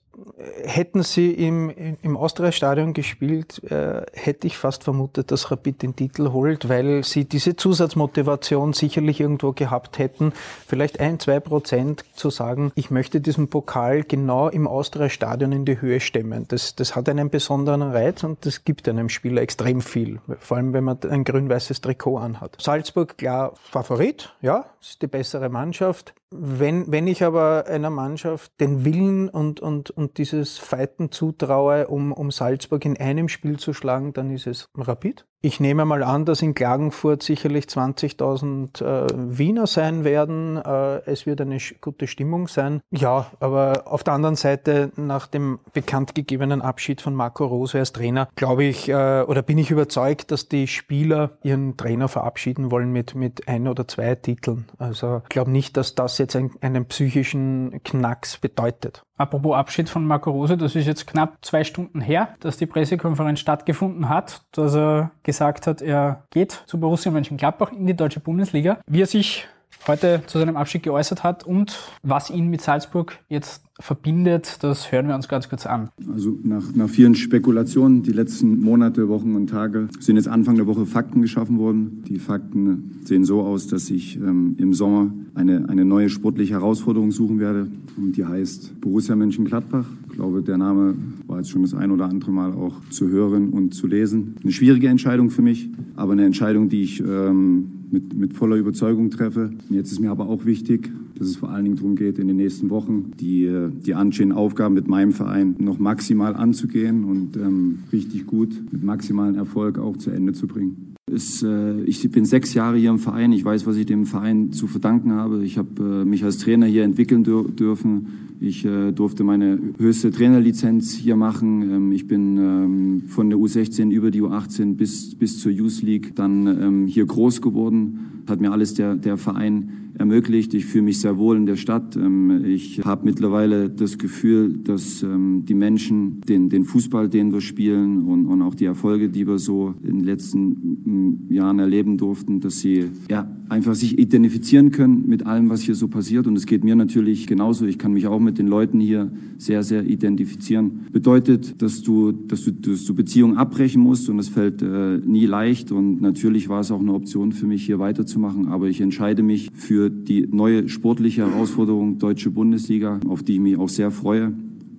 hätten 0.62 1.02
sie 1.02 1.32
im, 1.32 1.96
im 2.02 2.16
Austria-Stadion 2.16 2.92
gespielt, 2.92 3.62
äh, 3.70 4.02
hätte 4.12 4.46
ich 4.46 4.56
fast 4.56 4.84
vermutet, 4.84 5.30
dass 5.30 5.50
Rapid 5.50 5.82
den 5.82 5.96
Titel 5.96 6.32
holt, 6.32 6.68
weil 6.68 7.04
sie 7.04 7.24
diese 7.24 7.56
Zusatzmotivation 7.56 8.72
sicherlich 8.72 9.20
irgendwo 9.20 9.52
gehabt 9.52 9.98
hätten, 9.98 10.32
vielleicht 10.66 11.00
ein, 11.00 11.18
zwei 11.20 11.40
Prozent 11.40 12.04
zu 12.14 12.30
sagen, 12.30 12.72
ich 12.74 12.90
möchte 12.90 13.20
diesen 13.20 13.48
Pokal 13.48 14.02
genau 14.02 14.48
im 14.48 14.66
Austria-Stadion 14.66 15.52
in 15.52 15.64
die 15.64 15.80
Höhe 15.80 16.00
stemmen. 16.00 16.46
Das, 16.48 16.74
das 16.74 16.96
hat 16.96 17.08
einen 17.08 17.30
besonderen 17.30 17.82
Reiz 17.82 18.24
und 18.24 18.44
das 18.46 18.64
gibt 18.64 18.88
einem 18.88 19.08
Spieler 19.08 19.42
extrem 19.42 19.80
viel, 19.80 20.20
vor 20.38 20.56
allem 20.56 20.72
wenn 20.72 20.84
man 20.84 20.98
ein 21.08 21.24
grün-weißes 21.24 21.80
Trikot 21.80 22.18
anhat. 22.18 22.56
Salzburg, 22.60 23.18
klar, 23.18 23.52
Favorit, 23.70 24.34
ja, 24.40 24.66
ist 24.80 25.02
die 25.02 25.06
bessere 25.06 25.48
Mannschaft. 25.48 26.14
Wenn, 26.30 26.90
wenn 26.90 27.06
ich 27.06 27.22
aber 27.22 27.66
einer 27.68 27.90
Mannschaft 27.90 28.60
den 28.60 28.84
Willen 28.84 29.28
und, 29.28 29.60
und, 29.60 29.90
und 29.90 30.18
dieses 30.18 30.58
Fighten 30.58 31.12
zutraue, 31.12 31.86
um, 31.86 32.12
um 32.12 32.32
Salzburg 32.32 32.84
in 32.84 32.96
einem 32.96 33.28
Spiel 33.28 33.58
zu 33.58 33.72
schlagen, 33.72 34.12
dann 34.12 34.30
ist 34.30 34.46
es 34.46 34.68
Rapid. 34.76 35.26
Ich 35.42 35.60
nehme 35.60 35.84
mal 35.84 36.02
an, 36.02 36.24
dass 36.24 36.42
in 36.42 36.54
Klagenfurt 36.54 37.22
sicherlich 37.22 37.66
20.000 37.66 38.82
äh, 38.82 39.06
Wiener 39.38 39.66
sein 39.66 40.02
werden. 40.02 40.56
Äh, 40.56 41.02
es 41.04 41.26
wird 41.26 41.40
eine 41.40 41.58
gute 41.80 42.06
Stimmung 42.06 42.48
sein. 42.48 42.80
Ja, 42.90 43.30
aber 43.38 43.84
auf 43.86 44.02
der 44.02 44.14
anderen 44.14 44.36
Seite, 44.36 44.92
nach 44.96 45.26
dem 45.26 45.60
bekannt 45.72 46.14
gegebenen 46.14 46.62
Abschied 46.62 47.00
von 47.00 47.14
Marco 47.14 47.44
Rose 47.44 47.78
als 47.78 47.92
Trainer, 47.92 48.28
glaube 48.34 48.64
ich 48.64 48.88
äh, 48.88 49.22
oder 49.22 49.42
bin 49.42 49.58
ich 49.58 49.70
überzeugt, 49.70 50.30
dass 50.30 50.48
die 50.48 50.66
Spieler 50.66 51.38
ihren 51.42 51.76
Trainer 51.76 52.08
verabschieden 52.08 52.70
wollen 52.70 52.90
mit, 52.90 53.14
mit 53.14 53.46
ein 53.46 53.68
oder 53.68 53.86
zwei 53.86 54.14
Titeln. 54.14 54.66
Also 54.78 55.20
ich 55.22 55.28
glaube 55.28 55.50
nicht, 55.50 55.76
dass 55.76 55.94
das 55.94 56.18
jetzt 56.18 56.34
ein, 56.34 56.50
einen 56.60 56.86
psychischen 56.86 57.82
Knacks 57.84 58.38
bedeutet. 58.38 59.05
Apropos 59.16 59.56
Abschied 59.56 59.88
von 59.88 60.06
Marco 60.06 60.30
Rose, 60.30 60.56
das 60.56 60.74
ist 60.74 60.86
jetzt 60.86 61.06
knapp 61.06 61.38
zwei 61.40 61.64
Stunden 61.64 62.00
her, 62.00 62.28
dass 62.40 62.58
die 62.58 62.66
Pressekonferenz 62.66 63.40
stattgefunden 63.40 64.08
hat, 64.08 64.42
dass 64.52 64.74
er 64.74 65.10
gesagt 65.22 65.66
hat, 65.66 65.80
er 65.80 66.24
geht 66.30 66.62
zu 66.66 66.78
Borussia 66.78 67.10
Mönchengladbach 67.10 67.72
in 67.72 67.86
die 67.86 67.94
deutsche 67.96 68.20
Bundesliga. 68.20 68.78
Wie 68.86 69.02
er 69.02 69.06
sich 69.06 69.48
heute 69.86 70.22
zu 70.26 70.38
seinem 70.38 70.56
Abschied 70.56 70.82
geäußert 70.82 71.22
hat 71.22 71.44
und 71.44 71.78
was 72.02 72.30
ihn 72.30 72.48
mit 72.48 72.60
Salzburg 72.60 73.18
jetzt 73.28 73.62
verbindet, 73.78 74.58
das 74.62 74.90
hören 74.90 75.06
wir 75.08 75.14
uns 75.14 75.28
ganz 75.28 75.48
kurz 75.48 75.66
an. 75.66 75.90
Also 76.10 76.34
nach, 76.42 76.74
nach 76.74 76.88
vielen 76.88 77.14
Spekulationen, 77.14 78.02
die 78.02 78.12
letzten 78.12 78.60
Monate, 78.60 79.08
Wochen 79.08 79.34
und 79.34 79.48
Tage, 79.48 79.88
sind 80.00 80.16
jetzt 80.16 80.28
Anfang 80.28 80.56
der 80.56 80.66
Woche 80.66 80.86
Fakten 80.86 81.20
geschaffen 81.20 81.58
worden. 81.58 82.02
Die 82.08 82.18
Fakten 82.18 83.00
sehen 83.04 83.24
so 83.24 83.42
aus, 83.42 83.66
dass 83.66 83.90
ich 83.90 84.16
ähm, 84.16 84.56
im 84.58 84.72
Sommer 84.72 85.12
eine, 85.34 85.68
eine 85.68 85.84
neue 85.84 86.08
sportliche 86.08 86.54
Herausforderung 86.54 87.10
suchen 87.10 87.38
werde. 87.38 87.68
Und 87.98 88.16
die 88.16 88.24
heißt 88.24 88.80
Borussia 88.80 89.14
Mönchengladbach. 89.14 89.86
Ich 90.08 90.14
glaube, 90.14 90.42
der 90.42 90.56
Name 90.56 90.94
war 91.26 91.38
jetzt 91.38 91.50
schon 91.50 91.62
das 91.62 91.74
ein 91.74 91.90
oder 91.90 92.06
andere 92.06 92.30
Mal 92.30 92.52
auch 92.52 92.80
zu 92.88 93.08
hören 93.08 93.50
und 93.50 93.74
zu 93.74 93.86
lesen. 93.86 94.36
Eine 94.42 94.52
schwierige 94.52 94.88
Entscheidung 94.88 95.28
für 95.28 95.42
mich, 95.42 95.68
aber 95.96 96.12
eine 96.12 96.24
Entscheidung, 96.24 96.70
die 96.70 96.82
ich 96.82 97.00
ähm, 97.00 97.75
mit, 97.90 98.14
mit 98.14 98.34
voller 98.34 98.56
Überzeugung 98.56 99.10
treffe. 99.10 99.50
Jetzt 99.70 99.92
ist 99.92 100.00
mir 100.00 100.10
aber 100.10 100.28
auch 100.28 100.44
wichtig, 100.44 100.90
dass 101.18 101.28
es 101.28 101.36
vor 101.36 101.50
allen 101.50 101.64
Dingen 101.64 101.76
darum 101.76 101.96
geht, 101.96 102.18
in 102.18 102.28
den 102.28 102.36
nächsten 102.36 102.70
Wochen 102.70 103.12
die, 103.18 103.68
die 103.84 103.94
anstehenden 103.94 104.36
Aufgaben 104.36 104.74
mit 104.74 104.88
meinem 104.88 105.12
Verein 105.12 105.56
noch 105.58 105.78
maximal 105.78 106.34
anzugehen 106.34 107.04
und 107.04 107.36
ähm, 107.36 107.78
richtig 107.92 108.26
gut 108.26 108.50
mit 108.70 108.82
maximalen 108.82 109.34
Erfolg 109.34 109.78
auch 109.78 109.96
zu 109.96 110.10
Ende 110.10 110.32
zu 110.32 110.46
bringen. 110.46 110.85
Es, 111.08 111.40
äh, 111.44 111.82
ich 111.82 112.10
bin 112.10 112.24
sechs 112.24 112.52
Jahre 112.54 112.78
hier 112.78 112.90
im 112.90 112.98
Verein. 112.98 113.30
Ich 113.30 113.44
weiß, 113.44 113.64
was 113.64 113.76
ich 113.76 113.86
dem 113.86 114.06
Verein 114.06 114.50
zu 114.50 114.66
verdanken 114.66 115.12
habe. 115.12 115.44
Ich 115.44 115.56
habe 115.56 116.02
äh, 116.02 116.04
mich 116.04 116.24
als 116.24 116.38
Trainer 116.38 116.66
hier 116.66 116.82
entwickeln 116.82 117.22
dür 117.22 117.44
dürfen. 117.44 118.08
Ich 118.40 118.64
äh, 118.64 118.90
durfte 118.90 119.22
meine 119.22 119.56
höchste 119.78 120.10
Trainerlizenz 120.10 120.94
hier 120.94 121.14
machen. 121.14 121.62
Ähm, 121.62 121.92
ich 121.92 122.08
bin 122.08 122.38
ähm, 122.38 123.02
von 123.06 123.30
der 123.30 123.38
U16 123.38 123.90
über 123.90 124.10
die 124.10 124.20
U18 124.20 124.74
bis, 124.74 125.14
bis 125.14 125.38
zur 125.38 125.52
Youth 125.52 125.80
League 125.80 126.16
dann 126.16 126.48
ähm, 126.48 126.86
hier 126.88 127.06
groß 127.06 127.40
geworden. 127.40 128.24
Hat 128.26 128.40
mir 128.40 128.50
alles 128.50 128.74
der, 128.74 128.96
der 128.96 129.16
Verein 129.16 129.85
ermöglicht. 129.98 130.54
Ich 130.54 130.66
fühle 130.66 130.84
mich 130.84 131.00
sehr 131.00 131.18
wohl 131.18 131.36
in 131.36 131.46
der 131.46 131.56
Stadt. 131.56 131.96
Ähm, 131.96 132.44
ich 132.44 132.80
habe 132.84 133.04
mittlerweile 133.04 133.70
das 133.70 133.98
Gefühl, 133.98 134.58
dass 134.58 135.02
ähm, 135.02 135.44
die 135.46 135.54
Menschen 135.54 136.20
den, 136.28 136.48
den 136.48 136.64
Fußball, 136.64 137.08
den 137.08 137.32
wir 137.32 137.40
spielen 137.40 138.02
und, 138.02 138.26
und 138.26 138.42
auch 138.42 138.54
die 138.54 138.66
Erfolge, 138.66 139.08
die 139.08 139.26
wir 139.26 139.38
so 139.38 139.74
in 139.82 139.98
den 139.98 140.04
letzten 140.04 141.26
Jahren 141.30 141.58
erleben 141.58 141.96
durften, 141.98 142.40
dass 142.40 142.60
sie 142.60 142.86
ja, 143.10 143.30
einfach 143.48 143.74
sich 143.74 143.98
identifizieren 143.98 144.70
können 144.70 145.04
mit 145.06 145.26
allem, 145.26 145.48
was 145.50 145.62
hier 145.62 145.74
so 145.74 145.88
passiert. 145.88 146.26
Und 146.26 146.36
es 146.36 146.46
geht 146.46 146.64
mir 146.64 146.76
natürlich 146.76 147.26
genauso. 147.26 147.66
Ich 147.66 147.78
kann 147.78 147.92
mich 147.92 148.06
auch 148.06 148.20
mit 148.20 148.38
den 148.38 148.46
Leuten 148.46 148.80
hier 148.80 149.10
sehr, 149.38 149.62
sehr 149.62 149.84
identifizieren. 149.84 150.86
Bedeutet, 150.92 151.60
dass 151.62 151.82
du, 151.82 152.12
dass 152.12 152.44
du, 152.44 152.50
dass 152.52 152.84
du 152.84 152.94
Beziehungen 152.94 153.36
abbrechen 153.36 153.82
musst 153.82 154.08
und 154.08 154.16
das 154.16 154.28
fällt 154.28 154.62
äh, 154.62 154.98
nie 154.98 155.26
leicht. 155.26 155.72
Und 155.72 156.00
natürlich 156.00 156.48
war 156.48 156.60
es 156.60 156.70
auch 156.70 156.80
eine 156.80 156.92
Option 156.92 157.32
für 157.32 157.46
mich, 157.46 157.64
hier 157.64 157.78
weiterzumachen. 157.78 158.46
Aber 158.46 158.68
ich 158.68 158.80
entscheide 158.80 159.22
mich 159.22 159.50
für 159.54 159.85
die 159.90 160.26
neue 160.30 160.68
sportliche 160.68 161.28
Herausforderung 161.28 161.98
Deutsche 161.98 162.30
Bundesliga, 162.30 163.00
auf 163.08 163.22
die 163.22 163.34
ich 163.34 163.40
mich 163.40 163.58
auch 163.58 163.68
sehr 163.68 163.90
freue. 163.90 164.32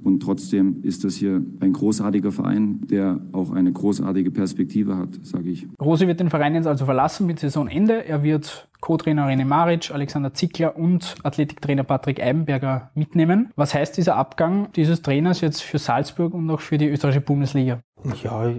Und 0.04 0.22
trotzdem 0.22 0.84
ist 0.84 1.04
das 1.04 1.16
hier 1.16 1.42
ein 1.60 1.74
großartiger 1.74 2.32
Verein, 2.32 2.80
der 2.90 3.20
auch 3.34 3.52
eine 3.52 3.74
großartige 3.74 4.32
Perspektive 4.32 4.96
hat, 4.96 5.10
sage 5.24 5.50
ich. 5.50 5.68
Rose 5.82 6.08
wird 6.08 6.22
den 6.22 6.30
Verein 6.30 6.56
jetzt 6.56 6.66
also 6.66 6.86
verlassen 6.86 7.28
mit 7.28 7.40
Saisonende. 7.40 8.06
Er 8.06 8.24
wird 8.24 8.70
Co-Trainer 8.80 9.28
René 9.28 9.44
Maric, 9.44 9.92
Alexander 9.92 10.34
Zickler 10.34 10.78
und 10.78 11.16
Athletiktrainer 11.24 11.84
Patrick 11.84 12.22
Eibenberger 12.24 12.92
mitnehmen. 12.96 13.50
Was 13.58 13.74
heißt 13.74 13.98
dieser 13.98 14.16
Abgang 14.16 14.72
dieses 14.78 15.02
Trainers 15.02 15.42
jetzt 15.42 15.62
für 15.62 15.78
Salzburg 15.78 16.34
und 16.34 16.50
auch 16.50 16.62
für 16.62 16.78
die 16.78 16.88
österreichische 16.88 17.26
Bundesliga? 17.26 17.82
Ja, 18.24 18.54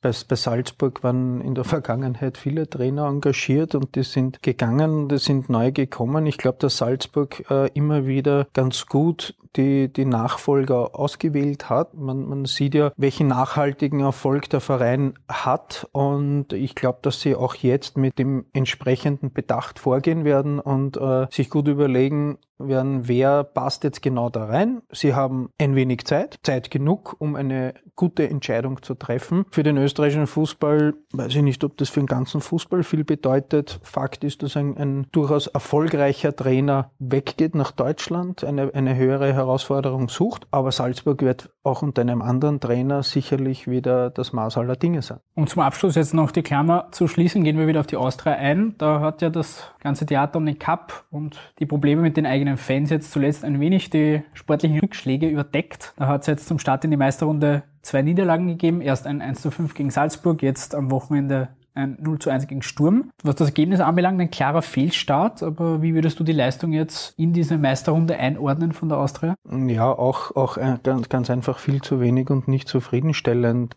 bei, 0.00 0.12
Salzburg 0.12 1.02
waren 1.02 1.40
in 1.40 1.54
der 1.54 1.64
Vergangenheit 1.64 2.38
viele 2.38 2.68
Trainer 2.68 3.06
engagiert 3.08 3.74
und 3.74 3.94
die 3.96 4.04
sind 4.04 4.42
gegangen, 4.42 5.08
die 5.08 5.18
sind 5.18 5.48
neu 5.48 5.72
gekommen. 5.72 6.26
Ich 6.26 6.38
glaube, 6.38 6.58
dass 6.60 6.76
Salzburg 6.76 7.50
äh, 7.50 7.68
immer 7.74 8.06
wieder 8.06 8.46
ganz 8.52 8.86
gut 8.86 9.34
die, 9.56 9.92
die 9.92 10.04
Nachfolger 10.04 10.94
ausgewählt 10.98 11.68
hat. 11.68 11.94
Man, 11.94 12.28
man 12.28 12.44
sieht 12.44 12.74
ja, 12.74 12.92
welchen 12.96 13.26
nachhaltigen 13.26 14.00
Erfolg 14.00 14.48
der 14.50 14.60
Verein 14.60 15.14
hat 15.28 15.88
und 15.92 16.52
ich 16.52 16.74
glaube, 16.74 17.00
dass 17.02 17.20
sie 17.20 17.34
auch 17.34 17.56
jetzt 17.56 17.96
mit 17.96 18.18
dem 18.18 18.46
entsprechenden 18.52 19.32
Bedacht 19.32 19.78
vorgehen 19.78 20.24
werden 20.24 20.60
und 20.60 20.96
äh, 20.96 21.26
sich 21.30 21.50
gut 21.50 21.66
überlegen 21.66 22.38
werden, 22.68 23.08
wer 23.08 23.44
passt 23.44 23.84
jetzt 23.84 24.02
genau 24.02 24.30
da 24.30 24.46
rein. 24.46 24.82
Sie 24.92 25.14
haben 25.14 25.50
ein 25.58 25.74
wenig 25.74 26.04
Zeit, 26.04 26.38
Zeit 26.42 26.70
genug, 26.70 27.16
um 27.18 27.36
eine 27.36 27.74
gute 27.96 28.28
Entscheidung 28.28 28.82
zu 28.82 28.94
treffen. 28.94 29.44
Für 29.50 29.62
den 29.62 29.76
österreichischen 29.76 30.26
Fußball 30.26 30.94
weiß 31.12 31.34
ich 31.34 31.42
nicht, 31.42 31.62
ob 31.64 31.76
das 31.76 31.90
für 31.90 32.00
den 32.00 32.06
ganzen 32.06 32.40
Fußball 32.40 32.82
viel 32.82 33.04
bedeutet. 33.04 33.78
Fakt 33.82 34.24
ist, 34.24 34.42
dass 34.42 34.56
ein, 34.56 34.76
ein 34.76 35.06
durchaus 35.12 35.48
erfolgreicher 35.48 36.34
Trainer 36.34 36.92
weggeht 36.98 37.54
nach 37.54 37.72
Deutschland, 37.72 38.42
eine, 38.42 38.72
eine 38.74 38.96
höhere 38.96 39.32
Herausforderung 39.34 40.08
sucht. 40.08 40.46
Aber 40.50 40.72
Salzburg 40.72 41.20
wird 41.22 41.50
auch 41.62 41.82
unter 41.82 42.02
einem 42.02 42.22
anderen 42.22 42.60
Trainer 42.60 43.02
sicherlich 43.02 43.68
wieder 43.68 44.10
das 44.10 44.32
Maß 44.32 44.56
aller 44.56 44.76
Dinge 44.76 45.02
sein. 45.02 45.18
Um 45.34 45.46
zum 45.46 45.62
Abschluss 45.62 45.94
jetzt 45.94 46.14
noch 46.14 46.30
die 46.30 46.42
Klammer 46.42 46.88
zu 46.90 47.06
schließen, 47.06 47.44
gehen 47.44 47.58
wir 47.58 47.66
wieder 47.66 47.80
auf 47.80 47.86
die 47.86 47.96
Austria 47.96 48.34
ein. 48.34 48.74
Da 48.78 49.00
hat 49.00 49.20
ja 49.20 49.30
das 49.30 49.70
ganze 49.80 50.06
Theater 50.06 50.38
um 50.38 50.46
den 50.46 50.58
Cup 50.58 51.04
und 51.10 51.38
die 51.58 51.66
Probleme 51.66 52.02
mit 52.02 52.16
den 52.16 52.26
eigenen 52.26 52.56
Fans 52.56 52.90
jetzt 52.90 53.12
zuletzt 53.12 53.44
ein 53.44 53.60
wenig 53.60 53.90
die 53.90 54.22
sportlichen 54.32 54.80
Rückschläge 54.80 55.28
überdeckt. 55.28 55.92
Da 55.96 56.06
hat 56.06 56.22
es 56.22 56.26
jetzt 56.28 56.48
zum 56.48 56.58
Start 56.58 56.84
in 56.84 56.90
die 56.90 56.96
Meisterrunde 56.96 57.62
zwei 57.82 58.02
Niederlagen 58.02 58.48
gegeben. 58.48 58.80
Erst 58.80 59.06
ein 59.06 59.20
1 59.20 59.42
zu 59.42 59.50
5 59.50 59.74
gegen 59.74 59.90
Salzburg, 59.90 60.42
jetzt 60.42 60.74
am 60.74 60.90
Wochenende 60.90 61.48
ein 61.74 61.96
0 62.00 62.18
zu 62.18 62.30
1 62.30 62.46
gegen 62.46 62.62
Sturm. 62.62 63.10
Was 63.22 63.36
das 63.36 63.48
Ergebnis 63.48 63.80
anbelangt, 63.80 64.20
ein 64.20 64.30
klarer 64.30 64.62
Fehlstart, 64.62 65.42
aber 65.42 65.82
wie 65.82 65.94
würdest 65.94 66.18
du 66.20 66.24
die 66.24 66.32
Leistung 66.32 66.72
jetzt 66.72 67.14
in 67.18 67.32
diese 67.32 67.58
Meisterrunde 67.58 68.16
einordnen 68.16 68.72
von 68.72 68.88
der 68.88 68.98
Austria? 68.98 69.34
Ja, 69.50 69.90
auch, 69.90 70.34
auch 70.36 70.58
ganz, 70.82 71.08
ganz 71.08 71.30
einfach 71.30 71.58
viel 71.58 71.80
zu 71.82 72.00
wenig 72.00 72.30
und 72.30 72.48
nicht 72.48 72.68
zufriedenstellend. 72.68 73.76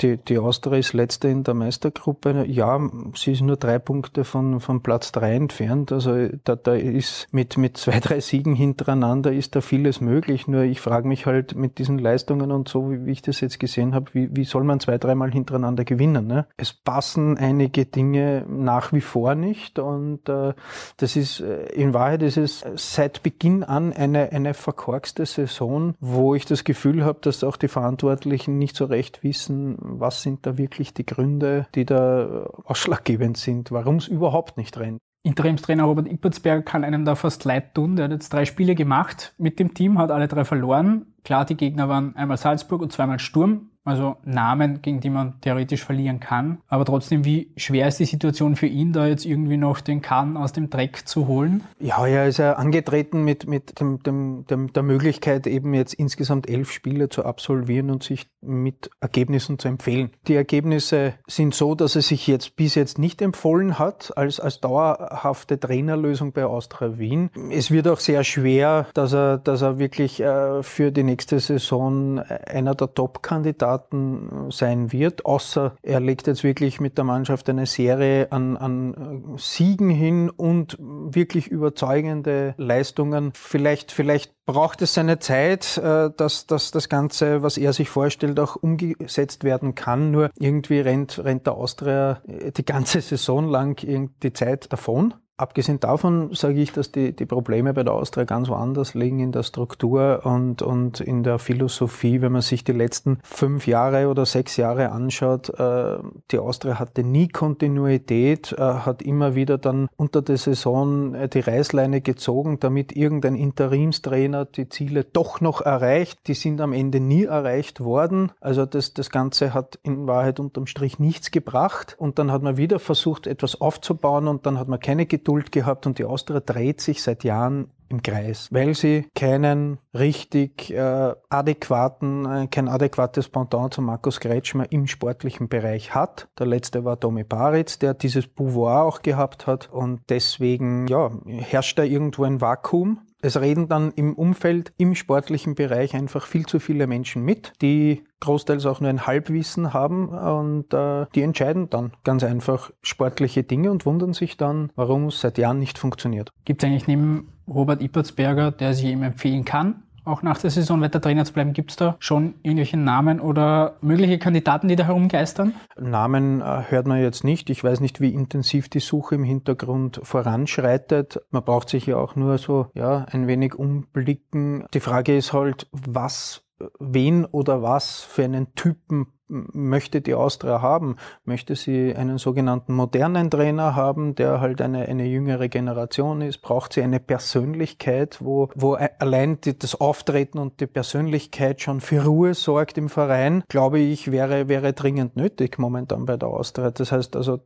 Die, 0.00 0.16
die 0.16 0.38
Austria 0.38 0.78
ist 0.78 0.92
letzte 0.92 1.28
in 1.28 1.44
der 1.44 1.54
Meistergruppe. 1.54 2.44
Ja, 2.46 2.80
sie 3.14 3.32
ist 3.32 3.42
nur 3.42 3.56
drei 3.56 3.78
Punkte 3.78 4.24
von, 4.24 4.60
von 4.60 4.82
Platz 4.82 5.12
drei 5.12 5.34
entfernt. 5.34 5.92
Also 5.92 6.28
da, 6.44 6.56
da 6.56 6.74
ist 6.74 7.28
mit, 7.32 7.56
mit 7.56 7.76
zwei, 7.76 8.00
drei 8.00 8.20
Siegen 8.20 8.54
hintereinander 8.54 9.32
ist 9.32 9.56
da 9.56 9.60
vieles 9.60 10.00
möglich. 10.00 10.48
Nur 10.48 10.62
ich 10.62 10.80
frage 10.80 11.08
mich 11.08 11.26
halt 11.26 11.54
mit 11.54 11.78
diesen 11.78 11.98
Leistungen 11.98 12.52
und 12.52 12.68
so, 12.68 12.90
wie, 12.90 13.06
wie 13.06 13.12
ich 13.12 13.22
das 13.22 13.40
jetzt 13.40 13.58
gesehen 13.58 13.94
habe, 13.94 14.12
wie, 14.12 14.34
wie 14.34 14.44
soll 14.44 14.64
man 14.64 14.80
zwei, 14.80 14.98
dreimal 14.98 15.30
hintereinander 15.30 15.84
gewinnen? 15.84 16.26
Ne? 16.26 16.46
Es 16.56 16.72
passen 16.72 17.33
einige 17.36 17.86
Dinge 17.86 18.44
nach 18.48 18.92
wie 18.92 19.00
vor 19.00 19.34
nicht. 19.34 19.78
Und 19.78 20.28
äh, 20.28 20.54
das 20.96 21.16
ist, 21.16 21.40
äh, 21.40 21.66
in 21.74 21.94
Wahrheit 21.94 22.22
ist 22.22 22.36
es 22.36 22.64
seit 22.76 23.22
Beginn 23.22 23.64
an 23.64 23.92
eine, 23.92 24.32
eine 24.32 24.54
verkorkste 24.54 25.26
Saison, 25.26 25.94
wo 26.00 26.34
ich 26.34 26.46
das 26.46 26.64
Gefühl 26.64 27.04
habe, 27.04 27.18
dass 27.22 27.44
auch 27.44 27.56
die 27.56 27.68
Verantwortlichen 27.68 28.58
nicht 28.58 28.76
so 28.76 28.84
recht 28.84 29.22
wissen, 29.22 29.76
was 29.80 30.22
sind 30.22 30.46
da 30.46 30.58
wirklich 30.58 30.94
die 30.94 31.06
Gründe, 31.06 31.66
die 31.74 31.84
da 31.84 32.50
ausschlaggebend 32.64 33.36
sind, 33.36 33.70
warum 33.70 33.96
es 33.96 34.08
überhaupt 34.08 34.56
nicht 34.56 34.78
rennt. 34.78 35.00
Interimstrainer 35.24 35.84
Robert 35.84 36.06
Ippertsberger 36.06 36.62
kann 36.62 36.84
einem 36.84 37.06
da 37.06 37.14
fast 37.14 37.46
leid 37.46 37.74
tun. 37.74 37.96
Der 37.96 38.04
hat 38.04 38.12
jetzt 38.12 38.30
drei 38.30 38.44
Spiele 38.44 38.74
gemacht 38.74 39.34
mit 39.38 39.58
dem 39.58 39.72
Team, 39.72 39.98
hat 39.98 40.10
alle 40.10 40.28
drei 40.28 40.44
verloren. 40.44 41.06
Klar, 41.24 41.46
die 41.46 41.56
Gegner 41.56 41.88
waren 41.88 42.14
einmal 42.14 42.36
Salzburg 42.36 42.82
und 42.82 42.92
zweimal 42.92 43.18
Sturm 43.18 43.70
also 43.84 44.16
Namen, 44.24 44.80
gegen 44.80 45.00
die 45.00 45.10
man 45.10 45.40
theoretisch 45.42 45.84
verlieren 45.84 46.18
kann. 46.18 46.58
Aber 46.68 46.84
trotzdem, 46.84 47.24
wie 47.24 47.52
schwer 47.56 47.86
ist 47.86 48.00
die 48.00 48.06
Situation 48.06 48.56
für 48.56 48.66
ihn, 48.66 48.92
da 48.92 49.06
jetzt 49.06 49.26
irgendwie 49.26 49.58
noch 49.58 49.80
den 49.80 50.00
Kahn 50.00 50.36
aus 50.36 50.52
dem 50.52 50.70
Dreck 50.70 51.06
zu 51.06 51.26
holen? 51.26 51.62
Ja, 51.78 52.06
er 52.06 52.26
ist 52.26 52.38
ja 52.38 52.54
angetreten 52.54 53.24
mit, 53.24 53.46
mit 53.46 53.78
dem, 53.80 54.02
dem, 54.02 54.46
dem, 54.46 54.72
der 54.72 54.82
Möglichkeit, 54.82 55.46
eben 55.46 55.74
jetzt 55.74 55.94
insgesamt 55.94 56.48
elf 56.48 56.72
Spiele 56.72 57.10
zu 57.10 57.24
absolvieren 57.24 57.90
und 57.90 58.02
sich 58.02 58.26
mit 58.40 58.90
Ergebnissen 59.00 59.58
zu 59.58 59.68
empfehlen. 59.68 60.10
Die 60.26 60.34
Ergebnisse 60.34 61.14
sind 61.26 61.54
so, 61.54 61.74
dass 61.74 61.94
er 61.96 62.02
sich 62.02 62.26
jetzt 62.26 62.56
bis 62.56 62.74
jetzt 62.74 62.98
nicht 62.98 63.20
empfohlen 63.20 63.78
hat 63.78 64.16
als, 64.16 64.40
als 64.40 64.60
dauerhafte 64.60 65.60
Trainerlösung 65.60 66.32
bei 66.32 66.44
Austria 66.44 66.98
Wien. 66.98 67.30
Es 67.50 67.70
wird 67.70 67.88
auch 67.88 68.00
sehr 68.00 68.24
schwer, 68.24 68.86
dass 68.94 69.12
er, 69.12 69.38
dass 69.38 69.62
er 69.62 69.78
wirklich 69.78 70.20
äh, 70.20 70.62
für 70.62 70.90
die 70.90 71.02
nächste 71.02 71.38
Saison 71.38 72.18
einer 72.18 72.74
der 72.74 72.92
Top-Kandidaten 72.92 73.73
Kandidaten 73.74 74.50
sein 74.50 74.92
wird, 74.92 75.24
außer 75.26 75.76
er 75.82 76.00
legt 76.00 76.26
jetzt 76.26 76.44
wirklich 76.44 76.80
mit 76.80 76.96
der 76.98 77.04
Mannschaft 77.04 77.48
eine 77.48 77.66
Serie 77.66 78.30
an, 78.30 78.56
an 78.56 79.34
Siegen 79.36 79.90
hin 79.90 80.30
und 80.30 80.76
wirklich 80.78 81.48
überzeugende 81.48 82.54
Leistungen. 82.56 83.32
Vielleicht, 83.34 83.92
vielleicht 83.92 84.32
braucht 84.46 84.82
es 84.82 84.94
seine 84.94 85.18
Zeit, 85.18 85.78
äh, 85.78 86.10
dass, 86.16 86.46
dass 86.46 86.70
das 86.70 86.88
Ganze, 86.88 87.42
was 87.42 87.56
er 87.56 87.72
sich 87.72 87.88
vorstellt, 87.88 88.38
auch 88.38 88.56
umgesetzt 88.56 89.44
werden 89.44 89.74
kann. 89.74 90.10
Nur 90.10 90.30
irgendwie 90.38 90.80
rennt, 90.80 91.18
rennt 91.24 91.46
der 91.46 91.54
Austria 91.54 92.22
die 92.26 92.64
ganze 92.64 93.00
Saison 93.00 93.48
lang 93.48 93.76
die 94.22 94.32
Zeit 94.32 94.72
davon. 94.72 95.14
Abgesehen 95.36 95.80
davon 95.80 96.32
sage 96.32 96.62
ich, 96.62 96.72
dass 96.72 96.92
die, 96.92 97.14
die 97.14 97.26
Probleme 97.26 97.74
bei 97.74 97.82
der 97.82 97.92
Austria 97.92 98.22
ganz 98.22 98.48
woanders 98.48 98.94
liegen 98.94 99.18
in 99.18 99.32
der 99.32 99.42
Struktur 99.42 100.20
und, 100.22 100.62
und 100.62 101.00
in 101.00 101.24
der 101.24 101.40
Philosophie. 101.40 102.20
Wenn 102.20 102.30
man 102.30 102.40
sich 102.42 102.62
die 102.62 102.70
letzten 102.70 103.18
fünf 103.24 103.66
Jahre 103.66 104.08
oder 104.08 104.26
sechs 104.26 104.56
Jahre 104.56 104.92
anschaut, 104.92 105.48
äh, 105.58 105.96
die 106.30 106.38
Austria 106.38 106.78
hatte 106.78 107.02
nie 107.02 107.26
Kontinuität, 107.26 108.52
äh, 108.52 108.60
hat 108.60 109.02
immer 109.02 109.34
wieder 109.34 109.58
dann 109.58 109.88
unter 109.96 110.22
der 110.22 110.36
Saison 110.36 111.14
äh, 111.16 111.28
die 111.28 111.40
Reißleine 111.40 112.00
gezogen, 112.00 112.60
damit 112.60 112.94
irgendein 112.94 113.34
Interimstrainer 113.34 114.44
die 114.44 114.68
Ziele 114.68 115.02
doch 115.02 115.40
noch 115.40 115.60
erreicht. 115.60 116.28
Die 116.28 116.34
sind 116.34 116.60
am 116.60 116.72
Ende 116.72 117.00
nie 117.00 117.24
erreicht 117.24 117.80
worden. 117.80 118.30
Also 118.40 118.66
das, 118.66 118.94
das 118.94 119.10
Ganze 119.10 119.52
hat 119.52 119.80
in 119.82 120.06
Wahrheit 120.06 120.38
unterm 120.38 120.68
Strich 120.68 121.00
nichts 121.00 121.32
gebracht. 121.32 121.96
Und 121.98 122.20
dann 122.20 122.30
hat 122.30 122.42
man 122.42 122.56
wieder 122.56 122.78
versucht, 122.78 123.26
etwas 123.26 123.60
aufzubauen 123.60 124.28
und 124.28 124.46
dann 124.46 124.60
hat 124.60 124.68
man 124.68 124.78
keine 124.78 125.06
Geduld 125.24 125.52
gehabt 125.52 125.86
und 125.86 125.98
die 125.98 126.04
Austria 126.04 126.40
dreht 126.40 126.82
sich 126.82 127.02
seit 127.02 127.24
Jahren 127.24 127.70
im 127.88 128.02
Kreis, 128.02 128.48
weil 128.50 128.74
sie 128.74 129.06
keinen 129.14 129.78
richtig 129.94 130.70
äh, 130.70 131.14
adäquaten, 131.30 132.26
äh, 132.26 132.46
kein 132.48 132.68
adäquates 132.68 133.28
Pendant 133.30 133.72
zu 133.72 133.80
Markus 133.80 134.20
Kretschmer 134.20 134.70
im 134.70 134.86
sportlichen 134.86 135.48
Bereich 135.48 135.94
hat. 135.94 136.28
Der 136.38 136.46
letzte 136.46 136.84
war 136.84 136.96
Domi 136.96 137.24
Baritz, 137.24 137.78
der 137.78 137.94
dieses 137.94 138.26
Pouvoir 138.26 138.84
auch 138.84 139.00
gehabt 139.00 139.46
hat 139.46 139.70
und 139.72 140.00
deswegen 140.10 140.86
ja, 140.88 141.10
herrscht 141.26 141.78
da 141.78 141.84
irgendwo 141.84 142.24
ein 142.24 142.40
Vakuum. 142.40 143.00
Es 143.24 143.40
reden 143.40 143.68
dann 143.68 143.90
im 143.92 144.12
Umfeld, 144.12 144.74
im 144.76 144.94
sportlichen 144.94 145.54
Bereich 145.54 145.94
einfach 145.94 146.26
viel 146.26 146.44
zu 146.44 146.58
viele 146.60 146.86
Menschen 146.86 147.24
mit, 147.24 147.54
die 147.62 148.04
großteils 148.20 148.66
auch 148.66 148.82
nur 148.82 148.90
ein 148.90 149.06
Halbwissen 149.06 149.72
haben 149.72 150.10
und 150.10 150.74
äh, 150.74 151.06
die 151.14 151.22
entscheiden 151.22 151.70
dann 151.70 151.92
ganz 152.04 152.22
einfach 152.22 152.70
sportliche 152.82 153.42
Dinge 153.42 153.70
und 153.70 153.86
wundern 153.86 154.12
sich 154.12 154.36
dann, 154.36 154.70
warum 154.76 155.06
es 155.06 155.22
seit 155.22 155.38
Jahren 155.38 155.58
nicht 155.58 155.78
funktioniert. 155.78 156.32
Gibt 156.44 156.62
es 156.62 156.68
eigentlich 156.68 156.86
neben 156.86 157.32
Robert 157.48 157.80
Ippertsberger, 157.80 158.50
der 158.50 158.74
sich 158.74 158.84
ihm 158.84 159.02
empfehlen 159.02 159.46
kann, 159.46 159.84
auch 160.04 160.22
nach 160.22 160.38
der 160.38 160.50
Saison 160.50 160.80
weiter 160.80 161.00
Trainer 161.00 161.24
zu 161.24 161.32
bleiben. 161.32 161.52
Gibt 161.52 161.70
es 161.70 161.76
da 161.76 161.96
schon 161.98 162.34
irgendwelche 162.42 162.76
Namen 162.76 163.20
oder 163.20 163.76
mögliche 163.80 164.18
Kandidaten, 164.18 164.68
die 164.68 164.76
da 164.76 164.84
herumgeistern? 164.84 165.54
Namen 165.78 166.40
äh, 166.40 166.62
hört 166.68 166.86
man 166.86 167.00
jetzt 167.00 167.24
nicht. 167.24 167.50
Ich 167.50 167.62
weiß 167.64 167.80
nicht, 167.80 168.00
wie 168.00 168.12
intensiv 168.12 168.68
die 168.68 168.80
Suche 168.80 169.14
im 169.14 169.24
Hintergrund 169.24 170.00
voranschreitet. 170.02 171.22
Man 171.30 171.44
braucht 171.44 171.68
sich 171.68 171.86
ja 171.86 171.96
auch 171.96 172.16
nur 172.16 172.38
so 172.38 172.66
ja, 172.74 173.06
ein 173.10 173.26
wenig 173.26 173.54
umblicken. 173.54 174.66
Die 174.74 174.80
Frage 174.80 175.16
ist 175.16 175.32
halt, 175.32 175.68
was 175.72 176.44
wen 176.78 177.24
oder 177.24 177.62
was 177.62 178.00
für 178.02 178.24
einen 178.24 178.54
Typen 178.54 179.08
möchte 179.28 180.00
die 180.00 180.14
Austria 180.14 180.60
haben? 180.60 180.96
Möchte 181.24 181.56
sie 181.56 181.94
einen 181.94 182.18
sogenannten 182.18 182.74
modernen 182.74 183.30
Trainer 183.30 183.74
haben, 183.74 184.14
der 184.14 184.40
halt 184.40 184.60
eine, 184.60 184.86
eine 184.86 185.06
jüngere 185.06 185.48
Generation 185.48 186.20
ist? 186.20 186.38
Braucht 186.38 186.74
sie 186.74 186.82
eine 186.82 187.00
Persönlichkeit, 187.00 188.18
wo, 188.20 188.50
wo 188.54 188.74
allein 188.74 189.40
die, 189.40 189.58
das 189.58 189.80
Auftreten 189.80 190.38
und 190.38 190.60
die 190.60 190.66
Persönlichkeit 190.66 191.60
schon 191.60 191.80
für 191.80 192.04
Ruhe 192.04 192.34
sorgt 192.34 192.78
im 192.78 192.88
Verein? 192.88 193.44
Glaube 193.48 193.78
ich, 193.78 194.10
wäre, 194.10 194.48
wäre 194.48 194.72
dringend 194.72 195.16
nötig 195.16 195.58
momentan 195.58 196.06
bei 196.06 196.16
der 196.16 196.28
Austria. 196.28 196.70
Das 196.70 196.92
heißt 196.92 197.16
also, 197.16 197.40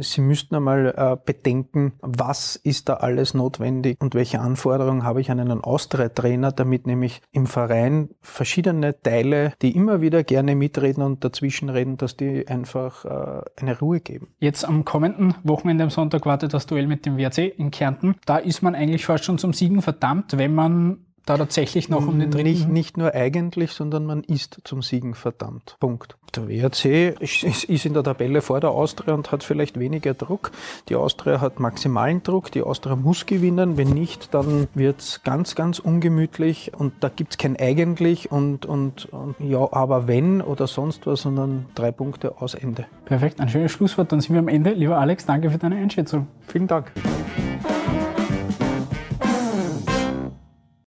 sie 0.00 0.20
müssten 0.20 0.54
einmal 0.56 0.94
äh, 0.96 1.16
bedenken, 1.24 1.92
was 2.00 2.56
ist 2.56 2.88
da 2.88 2.94
alles 2.94 3.34
notwendig 3.34 3.96
und 4.00 4.14
welche 4.14 4.40
Anforderungen 4.40 5.04
habe 5.04 5.20
ich 5.20 5.30
an 5.30 5.40
einen 5.40 5.62
Austria-Trainer, 5.62 6.52
damit 6.52 6.86
nämlich 6.86 7.22
im 7.32 7.46
Verein 7.46 8.10
verschiedene 8.20 9.00
Teile, 9.00 9.52
die 9.62 9.74
immer 9.76 10.00
wieder 10.00 10.24
gerne 10.24 10.54
mitreden 10.54 11.02
und 11.02 11.11
dazwischenreden, 11.20 11.96
dass 11.96 12.16
die 12.16 12.46
einfach 12.48 13.04
äh, 13.04 13.42
eine 13.60 13.78
Ruhe 13.78 14.00
geben. 14.00 14.28
Jetzt 14.38 14.64
am 14.64 14.84
kommenden 14.84 15.34
Wochenende 15.42 15.84
am 15.84 15.90
Sonntag 15.90 16.26
wartet 16.26 16.54
das 16.54 16.66
Duell 16.66 16.86
mit 16.86 17.06
dem 17.06 17.16
WRC 17.16 17.38
in 17.58 17.70
Kärnten. 17.70 18.16
Da 18.26 18.36
ist 18.38 18.62
man 18.62 18.74
eigentlich 18.74 19.06
fast 19.06 19.24
schon 19.24 19.38
zum 19.38 19.52
Siegen 19.52 19.82
verdammt, 19.82 20.36
wenn 20.38 20.54
man 20.54 20.98
da 21.26 21.36
tatsächlich 21.36 21.88
noch 21.88 22.06
um 22.06 22.18
den 22.18 22.30
dritten... 22.30 22.48
Nicht, 22.48 22.68
nicht 22.68 22.96
nur 22.96 23.14
eigentlich, 23.14 23.72
sondern 23.72 24.06
man 24.06 24.22
ist 24.24 24.60
zum 24.64 24.82
Siegen 24.82 25.14
verdammt. 25.14 25.76
Punkt. 25.80 26.16
Der 26.34 26.48
WRC 26.48 27.20
ist 27.20 27.84
in 27.84 27.92
der 27.92 28.02
Tabelle 28.02 28.40
vor 28.40 28.58
der 28.60 28.70
Austria 28.70 29.12
und 29.12 29.32
hat 29.32 29.44
vielleicht 29.44 29.78
weniger 29.78 30.14
Druck. 30.14 30.50
Die 30.88 30.96
Austria 30.96 31.40
hat 31.42 31.60
maximalen 31.60 32.22
Druck. 32.22 32.50
Die 32.50 32.62
Austria 32.62 32.96
muss 32.96 33.26
gewinnen. 33.26 33.76
Wenn 33.76 33.90
nicht, 33.90 34.32
dann 34.32 34.66
wird's 34.74 35.22
ganz, 35.24 35.54
ganz 35.54 35.78
ungemütlich 35.78 36.72
und 36.74 36.94
da 37.00 37.10
gibt's 37.10 37.36
kein 37.36 37.58
eigentlich 37.58 38.32
und, 38.32 38.64
und, 38.64 39.06
und 39.12 39.34
ja, 39.40 39.72
aber 39.72 40.08
wenn 40.08 40.40
oder 40.40 40.66
sonst 40.66 41.06
was, 41.06 41.22
sondern 41.22 41.66
drei 41.74 41.92
Punkte 41.92 42.40
aus 42.40 42.54
Ende. 42.54 42.86
Perfekt, 43.04 43.40
ein 43.40 43.50
schönes 43.50 43.72
Schlusswort. 43.72 44.10
Dann 44.10 44.20
sind 44.20 44.34
wir 44.34 44.40
am 44.40 44.48
Ende. 44.48 44.72
Lieber 44.72 44.98
Alex, 44.98 45.26
danke 45.26 45.50
für 45.50 45.58
deine 45.58 45.76
Einschätzung. 45.76 46.28
Vielen 46.46 46.66
Dank. 46.66 46.92